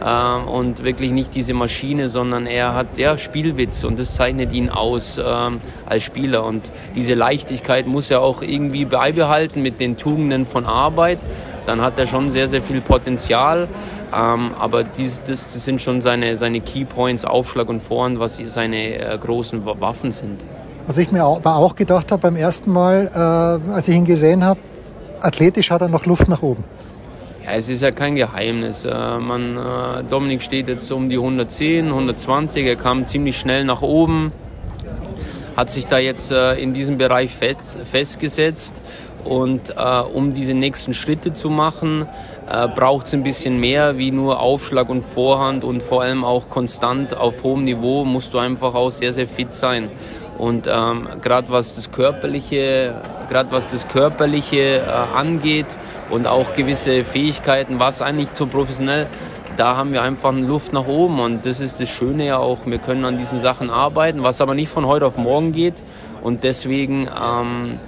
äh, 0.00 0.50
und 0.50 0.84
wirklich 0.84 1.12
nicht 1.12 1.34
diese 1.34 1.54
Maschine, 1.54 2.08
sondern 2.08 2.46
er 2.46 2.74
hat 2.74 2.98
ja 2.98 3.18
Spielwitz 3.18 3.84
und 3.84 3.98
das 3.98 4.14
zeichnet 4.14 4.52
ihn 4.52 4.68
aus 4.68 5.18
äh, 5.18 5.22
als 5.22 6.02
Spieler. 6.02 6.44
Und 6.44 6.70
diese 6.94 7.14
Leichtigkeit 7.14 7.86
muss 7.86 8.10
er 8.10 8.20
auch 8.20 8.42
irgendwie 8.42 8.84
beibehalten 8.84 9.62
mit 9.62 9.80
den 9.80 9.96
Tugenden 9.96 10.44
von 10.44 10.66
Arbeit, 10.66 11.20
dann 11.66 11.80
hat 11.80 11.98
er 11.98 12.06
schon 12.06 12.30
sehr, 12.30 12.48
sehr 12.48 12.62
viel 12.62 12.80
Potenzial. 12.80 13.68
Ähm, 14.14 14.50
aber 14.58 14.84
dies, 14.84 15.20
das, 15.20 15.52
das, 15.52 15.64
sind 15.64 15.80
schon 15.80 16.02
seine, 16.02 16.36
seine 16.36 16.60
Key 16.60 16.84
Points, 16.84 17.24
Aufschlag 17.24 17.68
und 17.68 17.80
Vorhand, 17.80 18.18
was 18.18 18.40
seine 18.46 18.98
äh, 18.98 19.18
großen 19.18 19.64
Waffen 19.64 20.12
sind. 20.12 20.44
Was 20.86 20.98
ich 20.98 21.10
mir 21.12 21.24
auch, 21.24 21.44
auch 21.44 21.76
gedacht 21.76 22.12
habe 22.12 22.22
beim 22.22 22.36
ersten 22.36 22.72
Mal, 22.72 23.10
äh, 23.14 23.70
als 23.72 23.88
ich 23.88 23.96
ihn 23.96 24.04
gesehen 24.04 24.44
habe, 24.44 24.60
athletisch 25.20 25.70
hat 25.70 25.80
er 25.80 25.88
noch 25.88 26.04
Luft 26.06 26.28
nach 26.28 26.42
oben. 26.42 26.64
Ja, 27.44 27.52
es 27.52 27.68
ist 27.68 27.82
ja 27.82 27.90
kein 27.90 28.14
Geheimnis. 28.16 28.84
Äh, 28.84 29.18
man, 29.18 29.56
äh, 29.56 30.04
Dominik 30.08 30.42
steht 30.42 30.68
jetzt 30.68 30.90
um 30.92 31.08
die 31.08 31.16
110, 31.16 31.88
120. 31.88 32.66
Er 32.66 32.76
kam 32.76 33.06
ziemlich 33.06 33.38
schnell 33.38 33.64
nach 33.64 33.82
oben, 33.82 34.32
hat 35.56 35.70
sich 35.70 35.86
da 35.86 35.98
jetzt 35.98 36.32
äh, 36.32 36.54
in 36.54 36.72
diesem 36.72 36.98
Bereich 36.98 37.34
fest, 37.34 37.78
festgesetzt 37.84 38.80
und 39.24 39.74
äh, 39.76 40.00
um 40.00 40.32
diese 40.32 40.54
nächsten 40.54 40.94
Schritte 40.94 41.32
zu 41.32 41.50
machen, 41.50 42.06
äh, 42.50 42.68
braucht 42.68 43.06
es 43.06 43.14
ein 43.14 43.22
bisschen 43.22 43.60
mehr 43.60 43.98
wie 43.98 44.10
nur 44.10 44.40
Aufschlag 44.40 44.88
und 44.88 45.02
Vorhand 45.02 45.64
und 45.64 45.82
vor 45.82 46.02
allem 46.02 46.24
auch 46.24 46.48
konstant 46.50 47.16
auf 47.16 47.42
hohem 47.42 47.64
Niveau 47.64 48.04
musst 48.04 48.34
du 48.34 48.38
einfach 48.38 48.74
auch 48.74 48.90
sehr, 48.90 49.12
sehr 49.12 49.26
fit 49.26 49.54
sein. 49.54 49.90
Und 50.38 50.66
ähm, 50.66 51.08
gerade 51.20 51.50
was 51.50 51.76
das 51.76 51.92
körperliche, 51.92 52.94
gerade 53.28 53.52
was 53.52 53.68
das 53.68 53.86
körperliche 53.86 54.78
äh, 54.78 54.82
angeht 55.16 55.66
und 56.10 56.26
auch 56.26 56.54
gewisse 56.54 57.04
Fähigkeiten, 57.04 57.78
was 57.78 58.02
eigentlich 58.02 58.32
zu 58.32 58.46
professionell 58.46 59.06
da 59.56 59.76
haben 59.76 59.92
wir 59.92 60.02
einfach 60.02 60.32
Luft 60.32 60.72
nach 60.72 60.86
oben 60.86 61.20
und 61.20 61.46
das 61.46 61.60
ist 61.60 61.80
das 61.80 61.88
Schöne 61.88 62.26
ja 62.26 62.38
auch. 62.38 62.60
Wir 62.64 62.78
können 62.78 63.04
an 63.04 63.18
diesen 63.18 63.40
Sachen 63.40 63.70
arbeiten, 63.70 64.22
was 64.22 64.40
aber 64.40 64.54
nicht 64.54 64.70
von 64.70 64.86
heute 64.86 65.06
auf 65.06 65.16
morgen 65.16 65.52
geht. 65.52 65.74
Und 66.22 66.44
deswegen 66.44 67.08
ähm, 67.08 67.78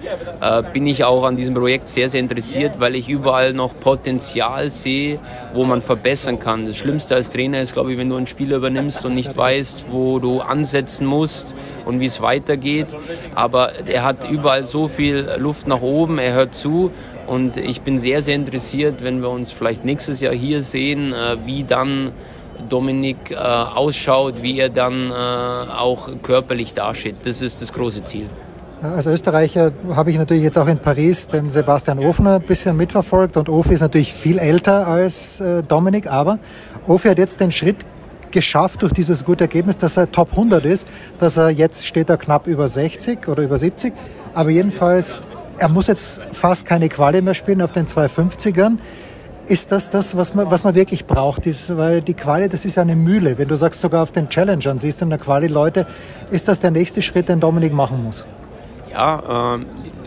äh, 0.40 0.62
bin 0.72 0.86
ich 0.86 1.04
auch 1.04 1.24
an 1.24 1.36
diesem 1.36 1.54
Projekt 1.54 1.88
sehr, 1.88 2.08
sehr 2.08 2.20
interessiert, 2.20 2.80
weil 2.80 2.96
ich 2.96 3.08
überall 3.08 3.52
noch 3.52 3.78
Potenzial 3.78 4.70
sehe, 4.70 5.20
wo 5.52 5.64
man 5.64 5.80
verbessern 5.80 6.40
kann. 6.40 6.66
Das 6.66 6.76
Schlimmste 6.76 7.14
als 7.14 7.30
Trainer 7.30 7.60
ist, 7.60 7.74
glaube 7.74 7.92
ich, 7.92 7.98
wenn 7.98 8.08
du 8.08 8.16
ein 8.16 8.26
Spiel 8.26 8.52
übernimmst 8.52 9.04
und 9.04 9.14
nicht 9.14 9.36
weißt, 9.36 9.86
wo 9.90 10.18
du 10.18 10.40
ansetzen 10.40 11.06
musst 11.06 11.54
und 11.84 12.00
wie 12.00 12.06
es 12.06 12.20
weitergeht. 12.20 12.88
Aber 13.34 13.86
er 13.86 14.04
hat 14.04 14.28
überall 14.28 14.64
so 14.64 14.88
viel 14.88 15.28
Luft 15.38 15.68
nach 15.68 15.82
oben, 15.82 16.18
er 16.18 16.32
hört 16.32 16.54
zu 16.54 16.90
und 17.26 17.56
ich 17.56 17.80
bin 17.80 17.98
sehr, 17.98 18.20
sehr 18.20 18.34
interessiert, 18.34 19.02
wenn 19.02 19.22
wir 19.22 19.30
uns 19.30 19.50
vielleicht 19.50 19.84
nächstes 19.84 20.20
Jahr 20.20 20.34
hier 20.34 20.62
sehen, 20.62 21.12
äh, 21.12 21.36
wie 21.46 21.64
dann 21.64 22.12
Dominik 22.68 23.30
äh, 23.30 23.36
ausschaut, 23.36 24.42
wie 24.42 24.58
er 24.58 24.68
dann 24.68 25.10
äh, 25.10 25.12
auch 25.12 26.08
körperlich 26.22 26.74
dasteht. 26.74 27.16
Das 27.24 27.42
ist 27.42 27.62
das 27.62 27.72
große 27.72 28.04
Ziel. 28.04 28.28
Als 28.82 29.06
Österreicher 29.06 29.72
habe 29.94 30.10
ich 30.10 30.18
natürlich 30.18 30.42
jetzt 30.42 30.58
auch 30.58 30.66
in 30.66 30.78
Paris 30.78 31.28
den 31.28 31.50
Sebastian 31.50 31.98
Ofner 31.98 32.34
ein 32.34 32.42
bisschen 32.42 32.76
mitverfolgt 32.76 33.38
und 33.38 33.48
Ofi 33.48 33.72
ist 33.72 33.80
natürlich 33.80 34.12
viel 34.12 34.38
älter 34.38 34.86
als 34.86 35.42
Dominik, 35.68 36.10
aber 36.10 36.38
Ofi 36.86 37.08
hat 37.08 37.16
jetzt 37.16 37.40
den 37.40 37.50
Schritt 37.50 37.78
geschafft 38.34 38.82
durch 38.82 38.92
dieses 38.92 39.24
gute 39.24 39.44
Ergebnis, 39.44 39.78
dass 39.78 39.96
er 39.96 40.10
Top 40.12 40.32
100 40.32 40.66
ist, 40.66 40.86
dass 41.18 41.38
er 41.38 41.48
jetzt 41.48 41.86
steht 41.86 42.10
er 42.10 42.18
knapp 42.18 42.46
über 42.46 42.68
60 42.68 43.26
oder 43.28 43.42
über 43.44 43.56
70, 43.56 43.94
aber 44.34 44.50
jedenfalls, 44.50 45.22
er 45.56 45.68
muss 45.68 45.86
jetzt 45.86 46.20
fast 46.32 46.66
keine 46.66 46.88
Quali 46.88 47.22
mehr 47.22 47.34
spielen 47.34 47.62
auf 47.62 47.72
den 47.72 47.86
250ern. 47.86 48.78
Ist 49.46 49.72
das 49.72 49.90
das, 49.90 50.16
was 50.16 50.34
man, 50.34 50.50
was 50.50 50.64
man 50.64 50.74
wirklich 50.74 51.04
braucht? 51.06 51.46
Ist, 51.46 51.76
weil 51.76 52.00
die 52.00 52.14
Quali, 52.14 52.48
das 52.48 52.64
ist 52.64 52.78
eine 52.78 52.96
Mühle. 52.96 53.36
Wenn 53.36 53.48
du 53.48 53.56
sagst, 53.56 53.80
sogar 53.80 54.02
auf 54.02 54.10
den 54.10 54.30
Challengern 54.30 54.78
siehst 54.78 55.00
du 55.00 55.04
in 55.04 55.10
der 55.10 55.18
Quali 55.18 55.48
Leute, 55.48 55.86
ist 56.30 56.48
das 56.48 56.60
der 56.60 56.70
nächste 56.70 57.02
Schritt, 57.02 57.28
den 57.28 57.40
Dominik 57.40 57.72
machen 57.72 58.02
muss? 58.02 58.24
Ja, 58.90 59.56
äh, 59.56 59.58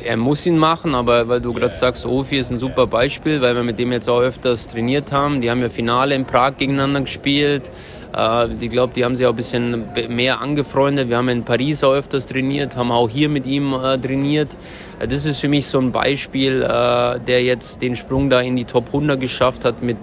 er 0.03 0.17
muss 0.17 0.45
ihn 0.45 0.57
machen, 0.57 0.95
aber 0.95 1.27
weil 1.27 1.41
du 1.41 1.53
gerade 1.53 1.73
sagst, 1.73 2.05
Ofi 2.05 2.37
ist 2.37 2.51
ein 2.51 2.59
super 2.59 2.87
Beispiel, 2.87 3.41
weil 3.41 3.55
wir 3.55 3.63
mit 3.63 3.79
dem 3.79 3.91
jetzt 3.91 4.09
auch 4.09 4.21
öfters 4.21 4.67
trainiert 4.67 5.11
haben. 5.11 5.41
Die 5.41 5.49
haben 5.49 5.61
ja 5.61 5.69
Finale 5.69 6.15
in 6.15 6.25
Prag 6.25 6.57
gegeneinander 6.57 7.01
gespielt. 7.01 7.69
Äh, 8.15 8.53
ich 8.59 8.69
glaube, 8.69 8.93
die 8.93 9.05
haben 9.05 9.15
sich 9.15 9.25
auch 9.25 9.31
ein 9.31 9.35
bisschen 9.35 9.85
mehr 10.09 10.41
angefreundet. 10.41 11.09
Wir 11.09 11.17
haben 11.17 11.29
in 11.29 11.43
Paris 11.43 11.83
auch 11.83 11.93
öfters 11.93 12.25
trainiert, 12.25 12.75
haben 12.75 12.91
auch 12.91 13.09
hier 13.09 13.29
mit 13.29 13.45
ihm 13.45 13.73
äh, 13.73 13.97
trainiert. 13.97 14.57
Äh, 14.99 15.07
das 15.07 15.25
ist 15.25 15.39
für 15.39 15.49
mich 15.49 15.67
so 15.67 15.79
ein 15.79 15.91
Beispiel, 15.91 16.61
der 16.61 17.43
jetzt 17.43 17.81
den 17.81 17.95
Sprung 17.95 18.29
da 18.29 18.41
in 18.41 18.55
die 18.55 18.65
Top 18.65 18.87
100 18.87 19.19
geschafft 19.19 19.65
hat 19.65 19.83
mit 19.83 19.97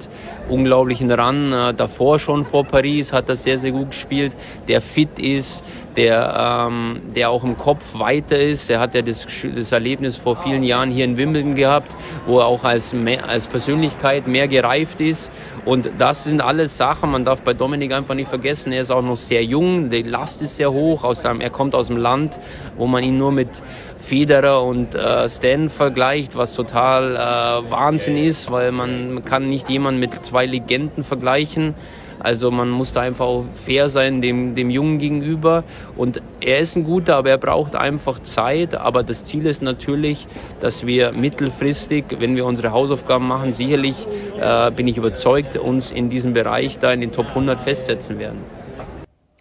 unglaublichen 0.48 1.11
Run. 1.11 1.52
Davor 1.76 2.18
schon 2.18 2.44
vor 2.44 2.64
Paris 2.64 3.12
hat 3.12 3.28
er 3.28 3.37
sehr, 3.37 3.59
sehr 3.59 3.72
gut 3.72 3.90
gespielt, 3.90 4.37
der 4.68 4.80
fit 4.80 5.18
ist, 5.18 5.64
der, 5.96 6.66
ähm, 6.68 7.00
der 7.14 7.30
auch 7.30 7.44
im 7.44 7.57
Kopf 7.57 7.98
weiter 7.98 8.38
ist. 8.38 8.70
Er 8.70 8.80
hat 8.80 8.94
ja 8.94 9.02
das, 9.02 9.26
das 9.54 9.72
Erlebnis 9.72 10.16
vor 10.16 10.37
vielen 10.37 10.62
Jahren 10.62 10.90
hier 10.90 11.04
in 11.04 11.16
Wimbledon 11.16 11.54
gehabt, 11.54 11.96
wo 12.26 12.40
er 12.40 12.46
auch 12.46 12.64
als, 12.64 12.94
als 13.26 13.46
Persönlichkeit 13.46 14.26
mehr 14.26 14.48
gereift 14.48 15.00
ist. 15.00 15.30
Und 15.64 15.90
das 15.98 16.24
sind 16.24 16.40
alles 16.40 16.76
Sachen, 16.76 17.11
man 17.11 17.24
darf 17.24 17.42
bei 17.42 17.54
Dominik 17.54 17.92
einfach 17.92 18.14
nicht 18.14 18.28
vergessen, 18.28 18.72
er 18.72 18.83
ist 18.83 18.90
auch 18.90 19.02
noch 19.02 19.16
sehr 19.16 19.44
jung, 19.44 19.88
die 19.90 20.02
Last 20.02 20.42
ist 20.42 20.57
sehr 20.57 20.72
hoch, 20.72 21.04
aus 21.04 21.22
seinem, 21.22 21.40
er 21.40 21.50
kommt 21.50 21.74
aus 21.74 21.87
dem 21.87 21.96
Land, 21.96 22.38
wo 22.76 22.87
man 22.87 23.02
ihn 23.02 23.16
nur 23.16 23.33
mit 23.33 23.48
Federer 23.96 24.62
und 24.62 24.94
äh, 24.94 25.28
Stan 25.28 25.70
vergleicht, 25.70 26.37
was 26.37 26.54
total 26.54 27.16
äh, 27.16 27.70
Wahnsinn 27.70 28.16
ist, 28.16 28.50
weil 28.50 28.70
man 28.70 29.24
kann 29.24 29.48
nicht 29.48 29.70
jemanden 29.70 30.00
mit 30.00 30.24
zwei 30.24 30.44
Legenden 30.44 31.02
vergleichen. 31.02 31.74
Also 32.18 32.50
man 32.50 32.70
muss 32.70 32.92
da 32.92 33.00
einfach 33.00 33.27
auch 33.27 33.44
fair 33.53 33.88
sein 33.88 34.20
dem, 34.20 34.55
dem 34.55 34.70
Jungen 34.70 34.98
gegenüber. 34.98 35.64
Und 35.96 36.22
er 36.40 36.59
ist 36.59 36.77
ein 36.77 36.85
guter, 36.85 37.16
aber 37.16 37.31
er 37.31 37.38
braucht 37.38 37.77
einfach 37.77 38.20
Zeit. 38.20 38.74
Aber 38.74 39.03
das 39.03 39.24
Ziel 39.24 39.46
ist 39.46 39.62
natürlich, 39.62 40.27
dass 40.61 40.87
wir 40.87 41.12
mittelfristig, 41.12 42.05
wenn 42.18 42.37
wir 42.37 42.46
unsere 42.46 42.72
Hausaufgaben 42.72 43.27
machen, 43.27 43.53
sicherlich, 43.53 44.07
äh, 44.40 44.70
bin 44.70 44.88
ich 44.88 44.96
überzeugt, 44.96 45.57
uns 45.57 45.90
in 45.90 46.09
diesem 46.09 46.33
Bereich 46.33 46.79
da 46.79 46.92
in 46.92 47.00
den 47.00 47.12
Top 47.12 47.29
100 47.29 47.61
festsetzen 47.61 48.18
werden. 48.18 48.38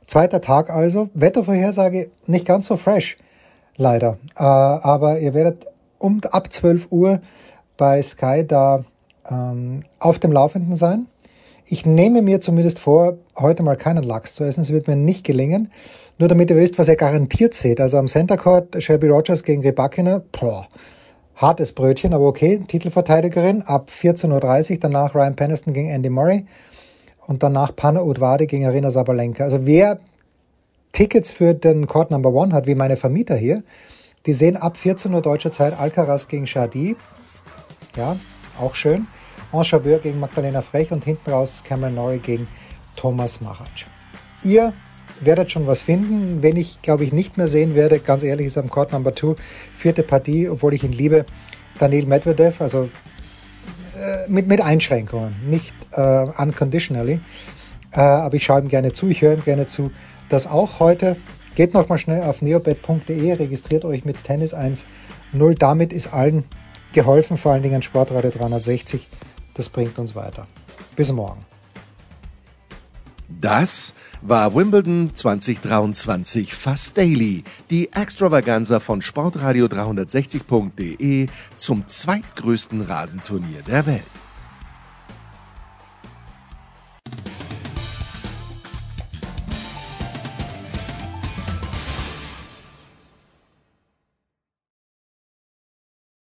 Zweiter 0.05 0.41
Tag 0.41 0.69
also. 0.69 1.09
Wettervorhersage 1.13 2.11
nicht 2.27 2.45
ganz 2.45 2.67
so 2.67 2.77
fresh, 2.77 3.17
leider. 3.77 4.17
Äh, 4.37 4.43
aber 4.43 5.19
ihr 5.19 5.33
werdet 5.33 5.65
um 5.97 6.21
ab 6.31 6.51
12 6.51 6.91
Uhr 6.91 7.21
bei 7.77 8.01
Sky 8.01 8.45
da 8.45 8.83
ähm, 9.29 9.83
auf 9.99 10.19
dem 10.19 10.31
Laufenden 10.31 10.75
sein. 10.75 11.07
Ich 11.65 11.85
nehme 11.85 12.21
mir 12.21 12.41
zumindest 12.41 12.79
vor, 12.79 13.17
heute 13.37 13.63
mal 13.63 13.77
keinen 13.77 14.03
Lachs 14.03 14.35
zu 14.35 14.43
essen. 14.43 14.61
Es 14.61 14.71
wird 14.71 14.87
mir 14.87 14.95
nicht 14.95 15.25
gelingen. 15.25 15.71
Nur 16.19 16.27
damit 16.27 16.49
ihr 16.49 16.57
wisst, 16.57 16.77
was 16.77 16.89
ihr 16.89 16.97
garantiert 16.97 17.53
seht. 17.53 17.79
Also 17.79 17.97
am 17.97 18.07
Center 18.07 18.37
Court 18.37 18.81
Shelby 18.83 19.07
Rogers 19.07 19.43
gegen 19.43 19.61
Rebakina. 19.61 20.21
Boah, 20.31 20.67
hartes 21.35 21.71
Brötchen, 21.71 22.13
aber 22.13 22.25
okay. 22.25 22.59
Titelverteidigerin 22.67 23.61
ab 23.61 23.89
14.30 23.89 24.71
Uhr. 24.71 24.77
Danach 24.79 25.15
Ryan 25.15 25.35
Peniston 25.35 25.73
gegen 25.73 25.89
Andy 25.89 26.09
Murray. 26.09 26.45
Und 27.25 27.41
danach 27.41 27.73
Panna 27.75 28.01
Udvadi 28.01 28.45
gegen 28.45 28.65
Arena 28.65 28.91
Sabalenka. 28.91 29.45
Also 29.45 29.65
wer 29.65 29.99
Tickets 30.91 31.31
für 31.31 31.53
den 31.53 31.87
Court 31.87 32.11
Number 32.11 32.33
One 32.33 32.53
hat, 32.53 32.67
wie 32.67 32.75
meine 32.75 32.97
Vermieter 32.97 33.35
hier, 33.35 33.63
die 34.25 34.33
sehen 34.33 34.57
ab 34.57 34.77
14 34.77 35.13
Uhr 35.13 35.21
deutscher 35.21 35.51
Zeit 35.51 35.79
Alcaraz 35.79 36.27
gegen 36.27 36.45
Shadi. 36.45 36.97
Ja, 37.95 38.17
auch 38.59 38.75
schön. 38.75 39.07
Enchabeur 39.53 39.99
gegen 39.99 40.19
Magdalena 40.19 40.61
Frech 40.61 40.91
und 40.91 41.05
hinten 41.05 41.29
raus 41.29 41.63
Cameron 41.65 41.95
Norrie 41.95 42.19
gegen 42.19 42.47
Thomas 42.95 43.39
Machac. 43.39 43.87
Ihr 44.43 44.73
werdet 45.21 45.51
schon 45.51 45.67
was 45.67 45.81
finden. 45.81 46.41
Wenn 46.41 46.57
ich, 46.57 46.81
glaube 46.81 47.03
ich, 47.03 47.13
nicht 47.13 47.37
mehr 47.37 47.47
sehen 47.47 47.75
werde, 47.75 47.99
ganz 47.99 48.23
ehrlich, 48.23 48.47
ist 48.47 48.57
am 48.57 48.69
Court 48.69 48.91
Number 48.91 49.15
2, 49.15 49.35
vierte 49.73 50.03
Partie, 50.03 50.49
obwohl 50.49 50.73
ich 50.73 50.83
ihn 50.83 50.91
liebe, 50.91 51.25
Daniel 51.79 52.05
Medvedev, 52.05 52.61
also 52.61 52.89
äh, 53.95 54.29
mit, 54.29 54.47
mit 54.47 54.61
Einschränkungen, 54.61 55.35
nicht 55.49 55.73
äh, 55.91 56.25
unconditionally. 56.37 57.19
Äh, 57.91 57.99
aber 57.99 58.35
ich 58.35 58.43
schaue 58.43 58.61
ihm 58.61 58.67
gerne 58.67 58.91
zu, 58.91 59.07
ich 59.07 59.21
höre 59.21 59.33
ihm 59.33 59.43
gerne 59.43 59.67
zu. 59.67 59.91
Das 60.29 60.47
auch 60.47 60.79
heute. 60.79 61.17
Geht 61.55 61.75
nochmal 61.75 61.99
schnell 61.99 62.23
auf 62.23 62.41
neobet.de, 62.41 63.33
registriert 63.33 63.85
euch 63.85 64.05
mit 64.05 64.23
Tennis 64.23 64.55
1.0. 64.55 65.55
Damit 65.55 65.93
ist 65.93 66.11
allen 66.11 66.45
geholfen, 66.93 67.37
vor 67.37 67.51
allen 67.51 67.61
Dingen 67.61 67.83
Sportradio 67.83 68.31
360. 68.31 69.07
Das 69.53 69.69
bringt 69.69 69.99
uns 69.99 70.15
weiter. 70.15 70.47
Bis 70.95 71.11
morgen. 71.11 71.45
Das 73.41 73.93
war 74.21 74.55
Wimbledon 74.55 75.11
2023 75.13 76.53
Fast 76.53 76.97
Daily, 76.97 77.43
die 77.69 77.91
Extravaganza 77.91 78.79
von 78.79 79.01
Sportradio 79.01 79.65
360.de 79.65 81.27
zum 81.57 81.87
zweitgrößten 81.87 82.81
Rasenturnier 82.81 83.61
der 83.67 83.85
Welt. 83.85 84.22